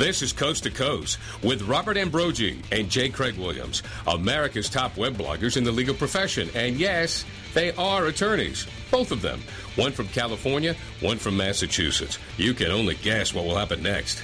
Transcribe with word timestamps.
This 0.00 0.22
is 0.22 0.32
Coast 0.32 0.62
to 0.62 0.70
Coast 0.70 1.18
with 1.42 1.60
Robert 1.68 1.98
Ambrogi 1.98 2.62
and 2.72 2.88
J. 2.88 3.10
Craig 3.10 3.36
Williams, 3.36 3.82
America's 4.06 4.70
top 4.70 4.96
web 4.96 5.14
bloggers 5.14 5.58
in 5.58 5.64
the 5.64 5.70
legal 5.70 5.94
profession. 5.94 6.48
And 6.54 6.76
yes, 6.76 7.26
they 7.52 7.72
are 7.72 8.06
attorneys, 8.06 8.66
both 8.90 9.12
of 9.12 9.20
them. 9.20 9.42
One 9.76 9.92
from 9.92 10.08
California, 10.08 10.74
one 11.00 11.18
from 11.18 11.36
Massachusetts. 11.36 12.18
You 12.38 12.54
can 12.54 12.70
only 12.70 12.94
guess 12.94 13.34
what 13.34 13.44
will 13.44 13.58
happen 13.58 13.82
next. 13.82 14.22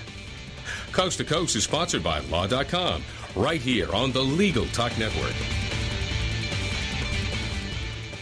Coast 0.92 1.18
to 1.18 1.24
Coast 1.24 1.54
is 1.56 1.64
sponsored 1.64 2.02
by 2.02 2.20
Law.com, 2.20 3.02
right 3.34 3.60
here 3.60 3.94
on 3.94 4.12
the 4.12 4.22
Legal 4.22 4.64
Talk 4.68 4.96
Network. 4.96 5.34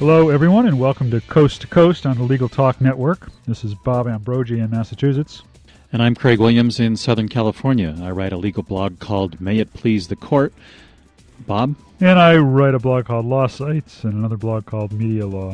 Hello, 0.00 0.30
everyone, 0.30 0.66
and 0.66 0.80
welcome 0.80 1.08
to 1.12 1.20
Coast 1.20 1.60
to 1.60 1.68
Coast 1.68 2.04
on 2.04 2.18
the 2.18 2.24
Legal 2.24 2.48
Talk 2.48 2.80
Network. 2.80 3.28
This 3.46 3.62
is 3.62 3.76
Bob 3.76 4.08
Ambrogi 4.08 4.58
in 4.58 4.70
Massachusetts. 4.70 5.44
And 5.94 6.02
I'm 6.02 6.16
Craig 6.16 6.40
Williams 6.40 6.80
in 6.80 6.96
Southern 6.96 7.28
California. 7.28 7.96
I 8.02 8.10
write 8.10 8.32
a 8.32 8.36
legal 8.36 8.64
blog 8.64 8.98
called 8.98 9.40
May 9.40 9.58
It 9.58 9.72
Please 9.74 10.08
the 10.08 10.16
Court. 10.16 10.52
Bob? 11.46 11.76
And 12.00 12.18
I 12.18 12.36
write 12.36 12.74
a 12.74 12.80
blog 12.80 13.04
called 13.04 13.26
Law 13.26 13.46
Sites 13.46 14.02
and 14.02 14.12
another 14.12 14.36
blog 14.36 14.66
called 14.66 14.90
Media 14.90 15.24
Law. 15.24 15.52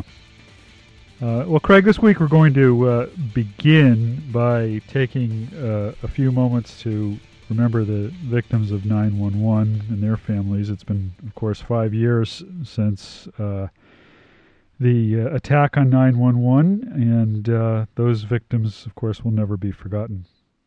Uh, 1.21 1.45
well, 1.47 1.61
Craig, 1.61 1.85
this 1.85 1.99
week 1.99 2.21
we're 2.21 2.27
going 2.27 2.55
to 2.55 2.89
uh, 2.89 3.07
begin 3.35 4.23
by 4.33 4.81
taking 4.89 5.49
uh, 5.57 5.93
a 6.03 6.09
few 6.09 6.33
moments 6.33 6.81
to 6.81 7.19
remember 7.51 7.85
the 7.85 8.09
victims 8.25 8.71
of 8.71 8.87
911 8.87 9.83
and 9.91 10.03
their 10.03 10.17
families. 10.17 10.71
It's 10.71 10.85
been, 10.85 11.13
of 11.27 11.35
course, 11.35 11.61
five 11.61 11.93
years 11.93 12.43
since 12.65 13.29
uh, 13.39 13.69
the 14.81 15.21
uh, 15.21 15.35
attack 15.35 15.77
on 15.77 15.91
911, 15.91 16.91
and 16.95 17.49
uh, 17.49 17.87
those 17.97 18.23
victims, 18.23 18.87
of 18.87 18.95
course, 18.95 19.23
will 19.23 19.31
never 19.31 19.57
be 19.57 19.71
forgotten. 19.71 20.25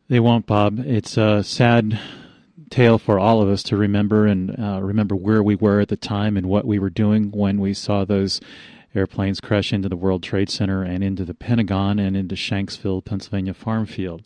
They 0.07 0.19
won't, 0.19 0.45
Bob. 0.45 0.79
It's 0.79 1.17
a 1.17 1.43
sad 1.43 1.99
tale 2.69 2.99
for 2.99 3.19
all 3.19 3.41
of 3.41 3.49
us 3.49 3.63
to 3.63 3.77
remember 3.77 4.25
and 4.25 4.57
uh, 4.59 4.79
remember 4.81 5.15
where 5.15 5.43
we 5.43 5.55
were 5.55 5.79
at 5.79 5.89
the 5.89 5.97
time 5.97 6.37
and 6.37 6.47
what 6.47 6.65
we 6.65 6.79
were 6.79 6.89
doing 6.89 7.31
when 7.31 7.59
we 7.59 7.73
saw 7.73 8.05
those 8.05 8.39
airplanes 8.95 9.39
crash 9.39 9.73
into 9.73 9.89
the 9.89 9.95
World 9.95 10.21
Trade 10.23 10.49
Center 10.49 10.83
and 10.83 11.03
into 11.03 11.25
the 11.25 11.33
Pentagon 11.33 11.99
and 11.99 12.15
into 12.15 12.35
Shanksville, 12.35 13.03
Pennsylvania 13.03 13.53
farm 13.53 13.85
field. 13.85 14.23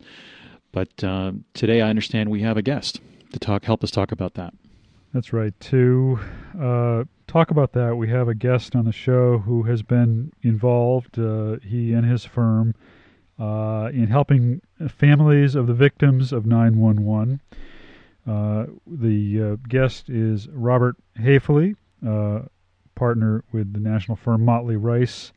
But 0.72 1.04
uh, 1.04 1.34
today 1.54 1.82
I 1.82 1.90
understand 1.90 2.30
we 2.30 2.42
have 2.42 2.58
a 2.58 2.62
guest 2.62 3.00
to 3.32 3.40
talk, 3.40 3.66
help 3.66 3.84
us 3.84 3.92
talk 3.92 4.12
about 4.12 4.34
that. 4.36 4.54
That's 5.18 5.34
right. 5.34 5.60
To 5.62 6.20
uh, 6.62 7.04
talk 7.26 7.50
about 7.50 7.72
that, 7.72 7.98
we 7.98 8.08
have 8.10 8.28
a 8.28 8.36
guest 8.36 8.76
on 8.76 8.86
the 8.86 8.92
show 8.92 9.40
who 9.40 9.64
has 9.64 9.82
been 9.82 10.32
involved, 10.44 11.18
uh, 11.18 11.58
he 11.64 11.92
and 11.92 12.06
his 12.06 12.24
firm, 12.24 12.76
uh, 13.40 13.90
in 13.92 14.10
helping 14.10 14.62
families 14.88 15.56
of 15.56 15.66
the 15.66 15.74
victims 15.74 16.32
of 16.32 16.46
911. 16.46 17.42
Uh, 18.28 18.68
the 18.86 19.42
uh, 19.42 19.56
guest 19.68 20.08
is 20.08 20.50
Robert 20.50 20.98
Haefele, 21.20 21.76
uh, 22.08 22.42
partner 22.94 23.44
with 23.52 23.74
the 23.74 23.80
national 23.80 24.18
firm 24.18 24.46
Motley 24.46 24.76
Rice. 24.76 25.34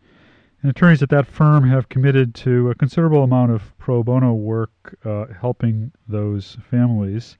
And 0.60 0.70
attorneys 0.70 1.02
at 1.02 1.08
that 1.08 1.26
firm 1.26 1.66
have 1.70 1.88
committed 1.88 2.34
to 2.34 2.68
a 2.68 2.74
considerable 2.74 3.22
amount 3.24 3.52
of 3.52 3.78
pro 3.78 4.02
bono 4.02 4.34
work 4.34 4.98
helping 5.40 5.92
those 6.06 6.58
families. 6.70 7.38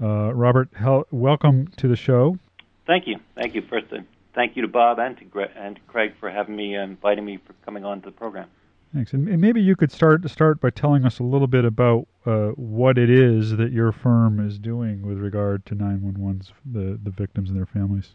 Uh, 0.00 0.32
Robert, 0.32 0.68
hel- 0.74 1.06
welcome 1.10 1.68
to 1.76 1.88
the 1.88 1.96
show. 1.96 2.38
Thank 2.86 3.06
you. 3.06 3.16
Thank 3.34 3.54
you. 3.54 3.62
First, 3.62 3.92
uh, 3.92 3.98
thank 4.34 4.56
you 4.56 4.62
to 4.62 4.68
Bob 4.68 4.98
and 4.98 5.16
to, 5.18 5.24
Gre- 5.24 5.52
and 5.56 5.76
to 5.76 5.82
Craig 5.82 6.14
for 6.18 6.30
having 6.30 6.56
me, 6.56 6.76
uh, 6.76 6.82
inviting 6.82 7.24
me 7.24 7.38
for 7.46 7.52
coming 7.64 7.84
on 7.84 8.00
to 8.00 8.06
the 8.06 8.12
program. 8.12 8.48
Thanks. 8.94 9.12
And 9.12 9.24
maybe 9.40 9.60
you 9.60 9.76
could 9.76 9.92
start 9.92 10.28
start 10.28 10.60
by 10.60 10.70
telling 10.70 11.04
us 11.04 11.20
a 11.20 11.22
little 11.22 11.46
bit 11.46 11.64
about 11.64 12.08
uh, 12.26 12.48
what 12.56 12.98
it 12.98 13.08
is 13.08 13.56
that 13.56 13.70
your 13.70 13.92
firm 13.92 14.44
is 14.44 14.58
doing 14.58 15.06
with 15.06 15.18
regard 15.18 15.64
to 15.66 15.76
911's 15.76 16.52
the 16.66 16.98
the 17.00 17.10
victims 17.10 17.50
and 17.50 17.56
their 17.56 17.66
families. 17.66 18.14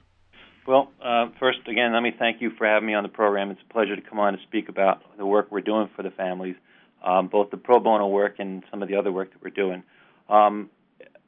Well, 0.68 0.92
uh, 1.02 1.28
first, 1.40 1.60
again, 1.68 1.94
let 1.94 2.02
me 2.02 2.12
thank 2.18 2.42
you 2.42 2.52
for 2.58 2.66
having 2.68 2.88
me 2.88 2.94
on 2.94 3.04
the 3.04 3.10
program. 3.10 3.52
It's 3.52 3.62
a 3.70 3.72
pleasure 3.72 3.96
to 3.96 4.02
come 4.02 4.20
on 4.20 4.34
and 4.34 4.44
speak 4.44 4.68
about 4.68 5.02
the 5.18 5.26
work 5.26 5.48
we're 5.50 5.62
doing 5.62 5.90
for 5.96 6.04
the 6.04 6.10
families, 6.10 6.56
um, 7.06 7.28
both 7.28 7.52
the 7.52 7.58
pro 7.58 7.80
bono 7.80 8.08
work 8.08 8.36
and 8.40 8.64
some 8.72 8.82
of 8.82 8.90
the 8.90 8.96
other 8.96 9.12
work 9.12 9.32
that 9.32 9.42
we're 9.42 9.52
doing. 9.52 9.84
Um, 10.28 10.70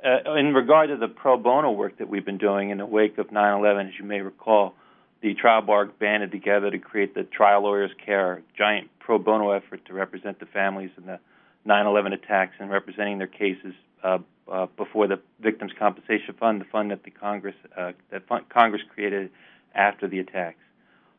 uh, 0.03 0.33
in 0.35 0.53
regard 0.53 0.89
to 0.89 0.97
the 0.97 1.07
pro 1.07 1.37
bono 1.37 1.71
work 1.71 1.97
that 1.97 2.09
we've 2.09 2.25
been 2.25 2.37
doing 2.37 2.69
in 2.69 2.77
the 2.77 2.85
wake 2.85 3.17
of 3.17 3.27
9/11, 3.27 3.89
as 3.89 3.93
you 3.97 4.05
may 4.05 4.21
recall, 4.21 4.75
the 5.21 5.33
trial 5.33 5.61
bar 5.61 5.85
banded 5.85 6.31
together 6.31 6.69
to 6.69 6.77
create 6.77 7.15
the 7.15 7.23
Trial 7.23 7.63
Lawyers 7.63 7.91
Care, 8.05 8.43
giant 8.57 8.89
pro 8.99 9.17
bono 9.17 9.51
effort 9.51 9.85
to 9.85 9.93
represent 9.93 10.39
the 10.39 10.45
families 10.45 10.91
in 10.97 11.05
the 11.05 11.19
9/11 11.65 12.13
attacks 12.13 12.55
and 12.59 12.69
representing 12.69 13.17
their 13.17 13.27
cases 13.27 13.73
uh, 14.03 14.19
uh, 14.51 14.67
before 14.77 15.07
the 15.07 15.19
Victims 15.39 15.71
Compensation 15.77 16.33
Fund, 16.39 16.61
the 16.61 16.65
fund 16.65 16.91
that 16.91 17.03
the 17.03 17.11
Congress 17.11 17.55
uh, 17.75 17.93
that 18.11 18.23
Congress 18.49 18.81
created 18.93 19.31
after 19.73 20.07
the 20.07 20.19
attacks. 20.19 20.59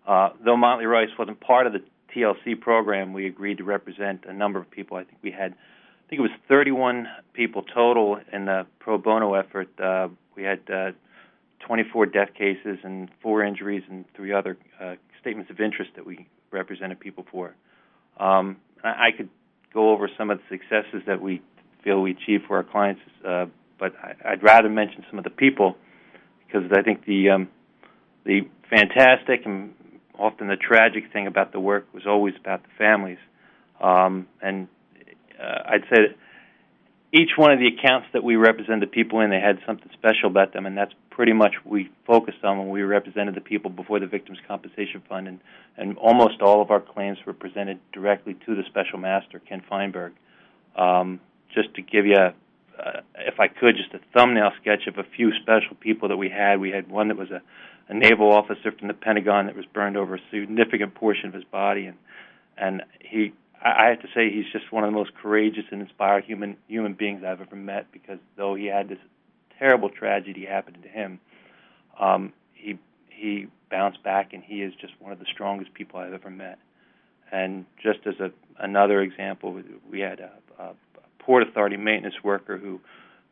Uh, 0.06 0.31
though 0.44 0.56
Motley 0.56 0.87
Rice 0.87 1.11
wasn't 1.19 1.38
part 1.41 1.67
of 1.67 1.72
the 1.72 1.83
TLC 2.15 2.59
program, 2.59 3.12
we 3.12 3.27
agreed 3.27 3.59
to 3.59 3.65
represent 3.65 4.25
a 4.27 4.33
number 4.33 4.59
of 4.59 4.71
people. 4.71 4.97
I 4.97 5.05
think 5.05 5.19
we 5.22 5.31
had 5.31 5.55
I 6.08 6.10
think 6.10 6.20
it 6.20 6.22
was 6.22 6.41
31 6.48 7.06
people 7.34 7.62
total 7.62 8.19
in 8.32 8.46
the 8.46 8.66
pro 8.78 8.96
bono 8.96 9.34
effort. 9.34 9.69
Uh, 9.78 10.08
we 10.34 10.42
had 10.42 10.60
uh, 10.72 10.92
24 11.66 12.06
death 12.06 12.32
cases 12.32 12.78
and 12.82 13.10
four 13.22 13.44
injuries 13.44 13.82
and 13.91 14.06
three 14.16 14.32
other 14.32 14.56
uh, 14.80 14.94
statements 15.20 15.50
of 15.50 15.60
interest 15.60 15.91
that 15.96 16.06
we 16.06 16.26
represented 16.50 16.98
people 16.98 17.26
for. 17.30 17.54
Um, 18.19 18.56
I, 18.82 18.88
I 18.88 19.08
could 19.14 19.28
go 19.74 19.91
over 19.91 20.08
some 20.16 20.30
of 20.30 20.38
the 20.38 20.44
successes 20.48 21.02
that 21.06 21.20
we 21.20 21.42
feel 21.84 22.00
we 22.00 22.12
achieved 22.12 22.44
for 22.46 22.56
our 22.56 22.64
clients, 22.64 23.02
uh, 23.22 23.44
but 23.78 23.92
I, 24.02 24.14
I'd 24.30 24.42
rather 24.42 24.70
mention 24.70 25.04
some 25.10 25.19
of 25.19 25.25
the 25.25 25.30
people 25.30 25.76
because 26.46 26.70
I 26.75 26.80
think 26.80 27.04
the 27.04 27.28
um, 27.28 27.48
the 28.25 28.48
fantastic 28.70 29.44
and 29.44 29.75
often 30.19 30.48
the 30.48 30.56
tragic 30.56 31.12
thing 31.12 31.26
about 31.26 31.52
the 31.52 31.60
work 31.60 31.86
was 31.92 32.06
always 32.06 32.32
about 32.40 32.62
the 32.62 32.70
families. 32.78 33.19
Um, 33.78 34.26
and 34.40 34.69
uh, 35.41 35.62
I'd 35.66 35.82
say 35.82 36.03
that 36.03 36.16
each 37.12 37.31
one 37.37 37.53
of 37.53 37.59
the 37.59 37.69
accounts 37.69 38.09
that 38.12 38.22
we 38.22 38.37
represented 38.37 38.82
the 38.82 38.93
people 38.93 39.21
in, 39.21 39.31
they 39.31 39.41
had 39.41 39.59
something 39.66 39.88
special 39.94 40.28
about 40.28 40.53
them, 40.53 40.66
and 40.66 40.76
that's 40.76 40.93
pretty 41.10 41.32
much 41.32 41.54
what 41.65 41.72
we 41.72 41.91
focused 42.06 42.44
on 42.44 42.59
when 42.59 42.69
we 42.69 42.82
represented 42.82 43.34
the 43.34 43.41
people 43.41 43.71
before 43.71 43.99
the 43.99 44.06
Victims 44.06 44.38
Compensation 44.47 45.03
Fund, 45.09 45.26
and, 45.26 45.41
and 45.76 45.97
almost 45.97 46.43
all 46.43 46.60
of 46.60 46.71
our 46.71 46.81
claims 46.81 47.19
were 47.26 47.32
presented 47.32 47.78
directly 47.93 48.34
to 48.47 48.54
the 48.54 48.62
special 48.69 48.99
master, 48.99 49.38
Ken 49.38 49.62
Feinberg. 49.69 50.12
Um, 50.76 51.21
just 51.55 51.75
to 51.75 51.82
give 51.82 52.05
you, 52.05 52.15
a, 52.15 52.34
uh, 52.78 53.00
if 53.16 53.41
I 53.41 53.49
could, 53.49 53.76
just 53.76 53.94
a 53.94 54.00
thumbnail 54.12 54.53
sketch 54.60 54.87
of 54.87 54.99
a 54.99 55.05
few 55.16 55.32
special 55.43 55.76
people 55.81 56.10
that 56.10 56.19
we 56.19 56.28
had. 56.28 56.60
We 56.60 56.70
had 56.70 56.91
one 56.91 57.09
that 57.09 57.16
was 57.16 57.31
a, 57.31 57.41
a 57.88 57.94
naval 57.94 58.31
officer 58.31 58.70
from 58.78 58.88
the 58.88 58.94
Pentagon 58.94 59.47
that 59.47 59.56
was 59.56 59.65
burned 59.65 59.97
over 59.97 60.16
a 60.16 60.20
significant 60.31 60.94
portion 60.94 61.26
of 61.28 61.34
his 61.34 61.44
body, 61.44 61.87
and 61.87 61.97
and 62.59 62.82
he 63.00 63.32
I 63.62 63.86
have 63.88 64.00
to 64.02 64.08
say 64.14 64.30
he's 64.30 64.50
just 64.52 64.70
one 64.70 64.84
of 64.84 64.91
the 64.91 64.96
most 64.96 65.14
courageous 65.14 65.64
and 65.70 65.80
inspired 65.82 66.24
human 66.24 66.56
human 66.69 66.94
beings 66.94 67.22
I've 67.24 67.41
ever 67.41 67.56
met. 67.56 67.91
Because 67.92 68.19
though 68.36 68.54
he 68.54 68.66
had 68.66 68.88
this 68.88 68.98
terrible 69.58 69.91
tragedy 69.91 70.44
happen 70.44 70.80
to 70.82 70.88
him, 70.88 71.20
um, 71.98 72.32
he 72.54 72.78
he 73.08 73.48
bounced 73.70 74.02
back, 74.02 74.32
and 74.32 74.42
he 74.42 74.62
is 74.62 74.72
just 74.80 74.92
one 75.00 75.12
of 75.12 75.19
the 75.19 75.26
strongest 75.32 75.74
people 75.74 75.98
I've 75.98 76.12
ever 76.12 76.30
met. 76.30 76.58
And 77.32 77.66
just 77.82 78.00
as 78.06 78.14
a 78.20 78.30
another 78.58 79.00
example, 79.02 79.60
we 79.90 80.00
had 80.00 80.20
a, 80.20 80.30
a 80.58 80.70
Port 81.19 81.42
Authority 81.42 81.76
maintenance 81.76 82.22
worker 82.22 82.56
who 82.56 82.80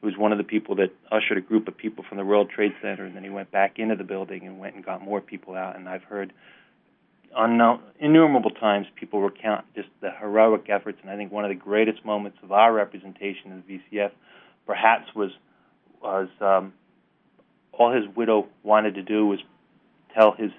who 0.00 0.06
was 0.08 0.16
one 0.16 0.32
of 0.32 0.38
the 0.38 0.44
people 0.44 0.74
that 0.76 0.90
ushered 1.10 1.38
a 1.38 1.40
group 1.40 1.68
of 1.68 1.76
people 1.76 2.04
from 2.06 2.18
the 2.18 2.24
World 2.24 2.50
Trade 2.50 2.74
Center, 2.82 3.04
and 3.04 3.16
then 3.16 3.24
he 3.24 3.30
went 3.30 3.50
back 3.50 3.78
into 3.78 3.96
the 3.96 4.04
building 4.04 4.46
and 4.46 4.58
went 4.58 4.74
and 4.74 4.84
got 4.84 5.00
more 5.00 5.20
people 5.20 5.54
out. 5.54 5.76
And 5.76 5.88
I've 5.88 6.02
heard 6.02 6.32
unknown, 7.36 7.80
innumerable 8.00 8.50
times 8.50 8.86
people 8.96 9.20
recount 9.20 9.64
just 9.74 9.88
the 10.00 10.10
heroic 10.10 10.68
efforts, 10.68 10.98
and 11.02 11.10
I 11.10 11.16
think 11.16 11.32
one 11.32 11.44
of 11.44 11.50
the 11.50 11.54
greatest 11.54 12.04
moments 12.04 12.38
of 12.42 12.52
our 12.52 12.72
representation 12.72 13.52
in 13.52 13.62
the 13.66 13.96
VCF, 13.98 14.10
perhaps 14.66 15.14
was 15.14 15.30
was 16.02 16.28
um, 16.40 16.72
all 17.72 17.92
his 17.92 18.04
widow 18.16 18.46
wanted 18.62 18.94
to 18.94 19.02
do 19.02 19.26
was 19.26 19.40
tell 20.14 20.32
his 20.32 20.50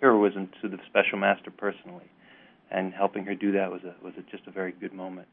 heroism 0.00 0.50
to 0.62 0.68
the 0.68 0.78
special 0.86 1.18
master 1.18 1.50
personally, 1.50 2.04
and 2.70 2.92
helping 2.92 3.24
her 3.24 3.34
do 3.34 3.52
that 3.52 3.70
was 3.70 3.82
a 3.84 3.94
was 4.04 4.14
a, 4.18 4.22
just 4.30 4.46
a 4.46 4.50
very 4.50 4.72
good 4.72 4.92
moment. 4.92 5.28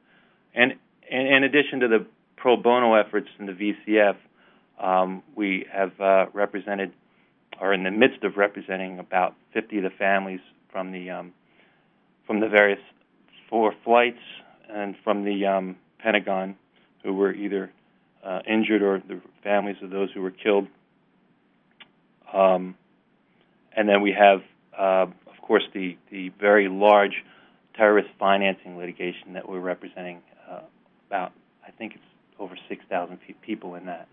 And, 0.55 0.73
and 1.11 1.27
in 1.27 1.43
addition 1.43 1.79
to 1.81 1.87
the 1.87 2.05
pro 2.37 2.57
bono 2.57 2.95
efforts 2.95 3.27
in 3.39 3.45
the 3.45 3.53
VCF, 3.53 4.15
um, 4.79 5.23
we 5.35 5.65
have 5.71 5.99
uh, 5.99 6.25
represented, 6.33 6.91
or 7.59 7.73
in 7.73 7.83
the 7.83 7.91
midst 7.91 8.23
of 8.23 8.37
representing, 8.37 8.99
about 8.99 9.35
50 9.53 9.77
of 9.77 9.83
the 9.83 9.89
families 9.91 10.39
from 10.73 10.91
the 10.91 11.09
um, 11.09 11.31
from 12.27 12.41
the 12.41 12.49
various 12.49 12.79
four 13.49 13.73
flights 13.85 14.19
and 14.69 14.95
from 15.03 15.23
the 15.23 15.45
um, 15.45 15.77
Pentagon 15.99 16.55
who 17.03 17.13
were 17.13 17.33
either 17.33 17.71
uh, 18.25 18.39
injured 18.47 18.81
or 18.81 19.01
the 19.07 19.21
families 19.43 19.77
of 19.81 19.89
those 19.89 20.09
who 20.13 20.21
were 20.21 20.31
killed. 20.31 20.67
Um, 22.33 22.75
and 23.75 23.87
then 23.87 24.01
we 24.01 24.15
have, 24.17 24.41
uh, 24.77 25.11
of 25.27 25.41
course, 25.41 25.63
the, 25.73 25.97
the 26.09 26.29
very 26.39 26.67
large 26.69 27.23
terrorist 27.75 28.09
financing 28.17 28.77
litigation 28.77 29.33
that 29.33 29.47
we're 29.47 29.59
representing. 29.59 30.21
Uh, 30.49 30.61
about, 31.07 31.33
I 31.65 31.71
think 31.71 31.93
it's 31.93 32.03
over 32.39 32.55
6,000 32.69 33.19
people 33.41 33.75
in 33.75 33.85
that. 33.85 34.07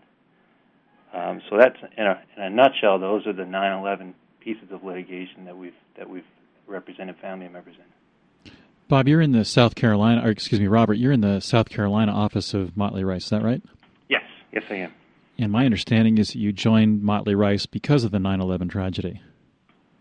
Um, 1.13 1.41
so 1.49 1.57
that's 1.57 1.77
in 1.97 2.05
a, 2.05 2.21
in 2.37 2.43
a 2.43 2.49
nutshell. 2.49 2.99
Those 2.99 3.25
are 3.27 3.33
the 3.33 3.43
9/11 3.43 4.13
pieces 4.39 4.71
of 4.71 4.83
litigation 4.83 5.45
that 5.45 5.57
we've 5.57 5.73
that 5.97 6.09
we've 6.09 6.23
represented 6.71 7.17
family 7.17 7.47
members 7.47 7.75
in. 7.77 8.51
Bob, 8.87 9.07
you're 9.07 9.21
in 9.21 9.31
the 9.31 9.45
South 9.45 9.75
Carolina, 9.75 10.25
or 10.25 10.29
excuse 10.29 10.59
me, 10.59 10.67
Robert, 10.67 10.95
you're 10.95 11.13
in 11.13 11.21
the 11.21 11.39
South 11.39 11.69
Carolina 11.69 12.11
office 12.11 12.53
of 12.53 12.75
Motley 12.75 13.03
Rice. 13.03 13.25
Is 13.25 13.29
that 13.29 13.41
right? 13.41 13.61
Yes, 14.09 14.23
yes, 14.51 14.63
I 14.69 14.75
am. 14.75 14.93
And 15.39 15.51
my 15.51 15.65
understanding 15.65 16.17
is 16.17 16.33
that 16.33 16.39
you 16.39 16.51
joined 16.51 17.01
Motley 17.01 17.33
Rice 17.33 17.65
because 17.65 18.03
of 18.03 18.11
the 18.11 18.19
9/11 18.19 18.69
tragedy. 18.69 19.21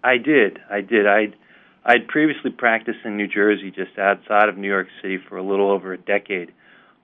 I 0.02 0.17
did. 0.17 0.58
I 0.69 0.81
did. 0.81 1.06
I'd 1.06 1.37
I'd 1.84 2.08
previously 2.08 2.50
practiced 2.50 2.99
in 3.05 3.17
New 3.17 3.28
Jersey, 3.28 3.70
just 3.70 3.99
outside 3.99 4.49
of 4.49 4.58
New 4.58 4.69
York 4.69 4.88
City, 5.00 5.19
for 5.19 5.37
a 5.37 5.43
little 5.43 5.70
over 5.70 5.93
a 5.93 5.99
decade, 5.99 6.52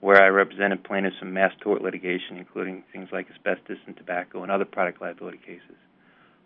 where 0.00 0.22
I 0.22 0.28
represented 0.28 0.84
plaintiffs 0.84 1.16
in 1.22 1.32
mass 1.32 1.52
tort 1.60 1.82
litigation, 1.82 2.36
including 2.36 2.82
things 2.92 3.08
like 3.12 3.30
asbestos 3.30 3.78
and 3.86 3.96
tobacco 3.96 4.42
and 4.42 4.52
other 4.52 4.64
product 4.66 5.00
liability 5.00 5.38
cases. 5.38 5.76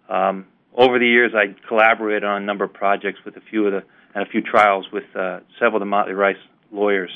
Um, 0.09 0.47
over 0.77 0.99
the 0.99 1.07
years, 1.07 1.33
I 1.35 1.55
collaborated 1.69 2.25
on 2.25 2.43
a 2.43 2.45
number 2.45 2.65
of 2.65 2.73
projects 2.73 3.19
with 3.25 3.37
a 3.37 3.41
few 3.51 3.67
of 3.67 3.73
the 3.73 3.83
and 4.15 4.27
a 4.27 4.31
few 4.31 4.43
trials 4.43 4.87
with 4.93 5.05
uh, 5.15 5.39
several 5.59 5.77
of 5.77 5.81
the 5.81 5.87
Motley 5.87 6.15
Rice 6.15 6.37
lawyers, 6.73 7.11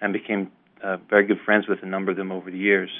and 0.00 0.12
became 0.12 0.50
uh, 0.82 0.96
very 1.08 1.24
good 1.24 1.38
friends 1.44 1.68
with 1.68 1.78
a 1.82 1.86
number 1.86 2.10
of 2.10 2.16
them 2.16 2.32
over 2.32 2.50
the 2.50 2.58
years. 2.58 2.90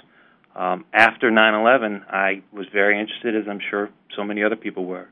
Um, 0.54 0.84
after 0.92 1.30
9/11, 1.30 2.04
I 2.08 2.42
was 2.52 2.66
very 2.72 3.00
interested, 3.00 3.34
as 3.34 3.48
I'm 3.48 3.60
sure 3.70 3.90
so 4.14 4.22
many 4.22 4.44
other 4.44 4.56
people 4.56 4.84
were, 4.84 5.08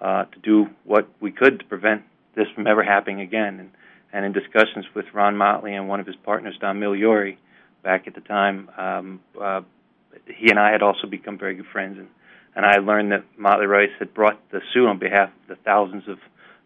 uh, 0.00 0.24
to 0.24 0.38
do 0.42 0.68
what 0.84 1.08
we 1.20 1.32
could 1.32 1.58
to 1.58 1.64
prevent 1.66 2.02
this 2.34 2.46
from 2.54 2.66
ever 2.66 2.82
happening 2.82 3.20
again. 3.20 3.58
And, 3.60 3.70
and 4.12 4.24
in 4.24 4.32
discussions 4.32 4.86
with 4.94 5.06
Ron 5.12 5.36
Motley 5.36 5.74
and 5.74 5.88
one 5.88 6.00
of 6.00 6.06
his 6.06 6.16
partners, 6.16 6.56
Don 6.60 6.78
Migliore, 6.78 7.36
back 7.82 8.06
at 8.06 8.14
the 8.14 8.20
time, 8.20 8.70
um, 8.78 9.20
uh, 9.40 9.62
he 10.26 10.50
and 10.50 10.58
I 10.58 10.70
had 10.70 10.82
also 10.82 11.06
become 11.06 11.38
very 11.38 11.54
good 11.54 11.66
friends. 11.72 11.98
And 11.98 12.08
and 12.56 12.64
I 12.64 12.78
learned 12.78 13.12
that 13.12 13.24
Motley 13.38 13.66
Rice 13.66 13.90
had 13.98 14.14
brought 14.14 14.40
the 14.50 14.60
suit 14.72 14.88
on 14.88 14.98
behalf 14.98 15.28
of 15.28 15.48
the 15.48 15.62
thousands 15.62 16.08
of 16.08 16.18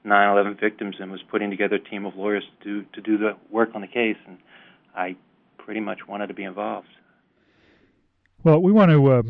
9/11 0.07 0.59
victims 0.59 0.97
and 1.01 1.11
was 1.11 1.21
putting 1.31 1.51
together 1.51 1.77
a 1.77 1.81
team 1.81 2.07
of 2.07 2.17
lawyers 2.17 2.45
to 2.63 2.85
to 2.95 3.01
do 3.03 3.19
the 3.19 3.37
work 3.51 3.71
on 3.75 3.83
the 3.83 3.89
case, 3.89 4.17
and 4.27 4.39
I 4.97 5.17
pretty 5.59 5.81
much 5.81 6.07
wanted 6.09 6.29
to 6.29 6.35
be 6.35 6.45
involved. 6.45 6.89
Well, 8.43 8.63
we 8.63 8.73
want 8.73 8.91
to 8.93 9.13
uh, 9.13 9.23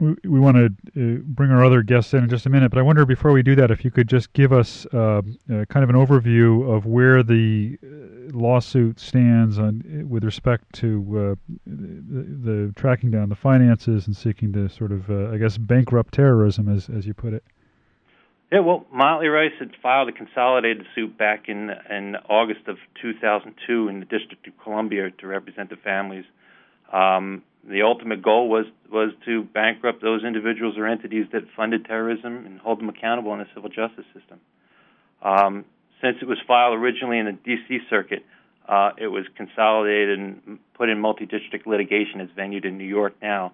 we, 0.00 0.14
we 0.24 0.40
want 0.40 0.56
to 0.56 0.66
uh, 0.66 1.18
bring 1.24 1.50
our 1.50 1.64
other 1.64 1.82
guests 1.82 2.12
in 2.14 2.24
in 2.24 2.30
just 2.30 2.46
a 2.46 2.50
minute, 2.50 2.70
but 2.70 2.78
I 2.78 2.82
wonder 2.82 3.04
before 3.04 3.32
we 3.32 3.42
do 3.42 3.54
that, 3.56 3.70
if 3.70 3.84
you 3.84 3.90
could 3.90 4.08
just 4.08 4.32
give 4.32 4.52
us 4.52 4.86
uh, 4.92 4.98
uh 4.98 5.64
kind 5.68 5.84
of 5.84 5.90
an 5.90 5.96
overview 5.96 6.74
of 6.74 6.86
where 6.86 7.22
the 7.22 7.78
uh, 7.82 8.36
lawsuit 8.36 8.98
stands 8.98 9.58
on 9.58 10.06
with 10.08 10.24
respect 10.24 10.72
to 10.74 11.36
uh, 11.38 11.54
the, 11.66 12.66
the, 12.66 12.72
tracking 12.76 13.10
down 13.10 13.28
the 13.28 13.36
finances 13.36 14.06
and 14.06 14.16
seeking 14.16 14.52
to 14.52 14.68
sort 14.68 14.92
of, 14.92 15.10
I 15.10 15.36
guess, 15.38 15.58
bankrupt 15.58 16.14
terrorism, 16.14 16.68
as 16.68 16.88
as 16.88 17.06
you 17.06 17.14
put 17.14 17.32
it. 17.32 17.44
Yeah, 18.52 18.60
well, 18.60 18.84
Motley 18.92 19.28
Rice 19.28 19.52
had 19.58 19.70
filed 19.82 20.10
a 20.10 20.12
consolidated 20.12 20.84
suit 20.94 21.16
back 21.16 21.48
in 21.48 21.70
in 21.88 22.16
August 22.28 22.68
of 22.68 22.76
2002 23.00 23.88
in 23.88 24.00
the 24.00 24.04
District 24.04 24.46
of 24.46 24.52
Columbia 24.62 25.10
to 25.10 25.26
represent 25.26 25.70
the 25.70 25.76
families. 25.76 26.24
Um, 26.92 27.42
the 27.64 27.82
ultimate 27.82 28.22
goal 28.22 28.48
was 28.48 28.66
was 28.90 29.12
to 29.24 29.44
bankrupt 29.44 30.02
those 30.02 30.24
individuals 30.24 30.76
or 30.76 30.86
entities 30.86 31.26
that 31.32 31.42
funded 31.56 31.84
terrorism 31.84 32.44
and 32.44 32.58
hold 32.58 32.78
them 32.78 32.88
accountable 32.88 33.32
in 33.32 33.38
the 33.38 33.46
civil 33.54 33.70
justice 33.70 34.04
system. 34.12 34.40
Um, 35.22 35.64
since 36.02 36.16
it 36.20 36.26
was 36.26 36.38
filed 36.46 36.76
originally 36.76 37.18
in 37.18 37.26
the 37.26 37.32
D.C. 37.32 37.78
Circuit, 37.88 38.24
uh, 38.68 38.90
it 38.98 39.06
was 39.06 39.24
consolidated 39.36 40.18
and 40.18 40.58
put 40.74 40.88
in 40.88 40.98
multi-district 40.98 41.66
litigation. 41.66 42.20
It's 42.20 42.32
venued 42.32 42.64
in 42.64 42.76
New 42.76 42.84
York 42.84 43.14
now. 43.22 43.52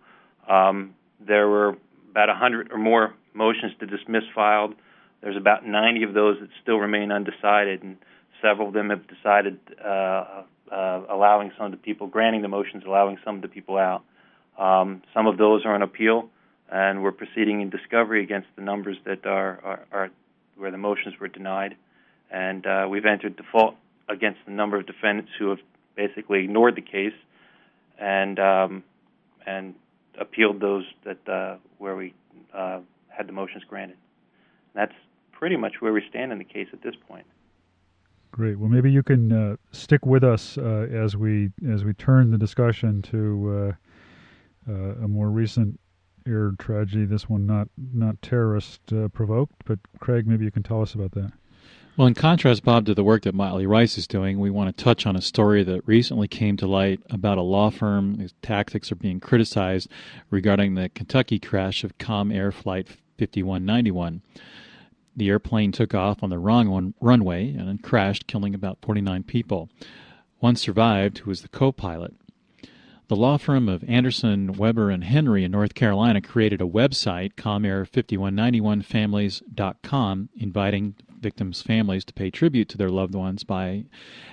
Um, 0.48 0.94
there 1.20 1.46
were 1.46 1.76
about 2.10 2.28
100 2.28 2.72
or 2.72 2.78
more 2.78 3.14
motions 3.34 3.72
to 3.80 3.86
dismiss 3.86 4.24
filed. 4.34 4.74
There's 5.20 5.36
about 5.36 5.66
90 5.66 6.04
of 6.04 6.14
those 6.14 6.38
that 6.40 6.48
still 6.62 6.78
remain 6.78 7.12
undecided, 7.12 7.82
and 7.82 7.98
several 8.40 8.68
of 8.68 8.74
them 8.74 8.90
have 8.90 9.06
decided 9.06 9.58
uh, 9.84 10.42
uh, 10.70 11.02
allowing 11.08 11.52
some 11.56 11.66
of 11.66 11.72
the 11.72 11.78
people, 11.78 12.06
granting 12.06 12.42
the 12.42 12.48
motions, 12.48 12.84
allowing 12.86 13.18
some 13.24 13.36
of 13.36 13.42
the 13.42 13.48
people 13.48 13.76
out. 13.76 14.02
Um, 14.58 15.02
some 15.14 15.26
of 15.26 15.38
those 15.38 15.64
are 15.64 15.74
on 15.74 15.82
appeal, 15.82 16.28
and 16.70 17.02
we're 17.02 17.12
proceeding 17.12 17.60
in 17.60 17.70
discovery 17.70 18.22
against 18.22 18.48
the 18.56 18.62
numbers 18.62 18.96
that 19.04 19.24
are, 19.26 19.60
are, 19.64 19.80
are 19.92 20.10
where 20.56 20.70
the 20.70 20.78
motions 20.78 21.14
were 21.20 21.28
denied. 21.28 21.76
And 22.30 22.66
uh, 22.66 22.86
we've 22.90 23.06
entered 23.06 23.36
default 23.36 23.76
against 24.08 24.40
the 24.46 24.52
number 24.52 24.78
of 24.78 24.86
defendants 24.86 25.30
who 25.38 25.50
have 25.50 25.60
basically 25.96 26.44
ignored 26.44 26.76
the 26.76 26.82
case 26.82 27.14
and 27.98 28.38
um, 28.38 28.84
and 29.46 29.74
appealed 30.20 30.60
those 30.60 30.84
that 31.04 31.28
uh, 31.28 31.56
where 31.78 31.96
we 31.96 32.14
uh, 32.54 32.80
had 33.08 33.28
the 33.28 33.32
motions 33.32 33.64
granted. 33.64 33.96
And 34.74 34.82
that's 34.88 34.98
pretty 35.32 35.56
much 35.56 35.74
where 35.80 35.92
we 35.92 36.02
stand 36.08 36.32
in 36.32 36.38
the 36.38 36.44
case 36.44 36.68
at 36.72 36.82
this 36.82 36.94
point. 37.08 37.26
Great. 38.30 38.58
Well, 38.58 38.68
maybe 38.68 38.90
you 38.90 39.02
can 39.02 39.32
uh, 39.32 39.56
stick 39.72 40.04
with 40.06 40.22
us 40.22 40.58
uh, 40.58 40.86
as 40.92 41.16
we 41.16 41.50
as 41.68 41.84
we 41.84 41.94
turn 41.94 42.30
the 42.30 42.38
discussion 42.38 43.02
to 43.02 43.74
uh, 44.68 44.70
uh 44.72 45.04
a 45.04 45.08
more 45.08 45.30
recent 45.30 45.80
air 46.26 46.52
tragedy. 46.58 47.04
This 47.04 47.28
one 47.28 47.46
not 47.46 47.68
not 47.76 48.20
terrorist 48.22 48.80
uh, 48.92 49.08
provoked, 49.08 49.64
but 49.64 49.78
Craig, 49.98 50.26
maybe 50.26 50.44
you 50.44 50.50
can 50.50 50.62
tell 50.62 50.82
us 50.82 50.94
about 50.94 51.12
that. 51.12 51.32
Well, 51.96 52.06
in 52.06 52.14
contrast, 52.14 52.62
Bob, 52.62 52.86
to 52.86 52.94
the 52.94 53.02
work 53.02 53.24
that 53.24 53.34
Motley 53.34 53.66
Rice 53.66 53.98
is 53.98 54.06
doing, 54.06 54.38
we 54.38 54.50
want 54.50 54.76
to 54.76 54.84
touch 54.84 55.04
on 55.04 55.16
a 55.16 55.20
story 55.20 55.64
that 55.64 55.82
recently 55.84 56.28
came 56.28 56.56
to 56.58 56.66
light 56.68 57.00
about 57.10 57.38
a 57.38 57.42
law 57.42 57.70
firm 57.70 58.20
whose 58.20 58.34
tactics 58.40 58.92
are 58.92 58.96
being 58.96 59.18
criticized 59.18 59.90
regarding 60.30 60.74
the 60.76 60.90
Kentucky 60.90 61.40
crash 61.40 61.82
of 61.82 61.98
Comair 61.98 62.54
Flight 62.54 62.86
5191. 63.18 64.22
The 65.16 65.28
airplane 65.28 65.72
took 65.72 65.94
off 65.94 66.22
on 66.22 66.30
the 66.30 66.38
wrong 66.38 66.70
one, 66.70 66.94
runway 67.00 67.54
and 67.54 67.82
crashed, 67.82 68.26
killing 68.26 68.54
about 68.54 68.78
49 68.82 69.24
people. 69.24 69.68
One 70.38 70.56
survived, 70.56 71.18
who 71.18 71.30
was 71.30 71.42
the 71.42 71.48
co 71.48 71.72
pilot. 71.72 72.14
The 73.08 73.16
law 73.16 73.36
firm 73.38 73.68
of 73.70 73.82
Anderson, 73.88 74.52
Weber, 74.52 74.90
and 74.90 75.02
Henry 75.02 75.42
in 75.42 75.50
North 75.50 75.74
Carolina 75.74 76.20
created 76.20 76.60
a 76.60 76.66
website, 76.66 77.36
comair5191families.com, 77.36 80.28
inviting 80.36 80.94
victims' 81.18 81.62
families 81.62 82.04
to 82.04 82.12
pay 82.12 82.30
tribute 82.30 82.68
to 82.68 82.76
their 82.76 82.90
loved 82.90 83.14
ones 83.14 83.44
by 83.44 83.86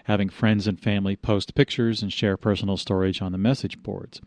having 0.04 0.28
friends 0.30 0.68
and 0.68 0.78
family 0.80 1.16
post 1.16 1.56
pictures 1.56 2.04
and 2.04 2.12
share 2.12 2.36
personal 2.36 2.76
stories 2.76 3.22
on 3.22 3.32
the 3.32 3.38
message 3.38 3.82
boards. 3.82 4.20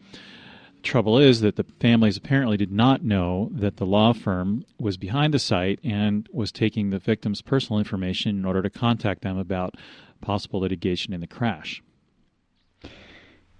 Trouble 0.82 1.18
is 1.18 1.40
that 1.40 1.56
the 1.56 1.64
families 1.80 2.16
apparently 2.16 2.56
did 2.56 2.73
not 2.73 3.02
know 3.02 3.50
that 3.52 3.76
the 3.76 3.87
law 3.87 4.12
firm 4.12 4.64
was 4.78 4.97
behind 4.97 5.35
the 5.35 5.38
site 5.38 5.80
and 5.85 6.28
was 6.32 6.52
taking 6.52 6.90
the 6.90 6.99
victims' 6.99 7.42
personal 7.42 7.78
information 7.78 8.38
in 8.38 8.44
order 8.44 8.62
to 8.62 8.70
contact 8.70 9.23
them 9.23 9.37
about 9.37 9.75
possible 10.20 10.61
litigation 10.61 11.12
in 11.12 11.20
the 11.20 11.26
crash. 11.26 11.82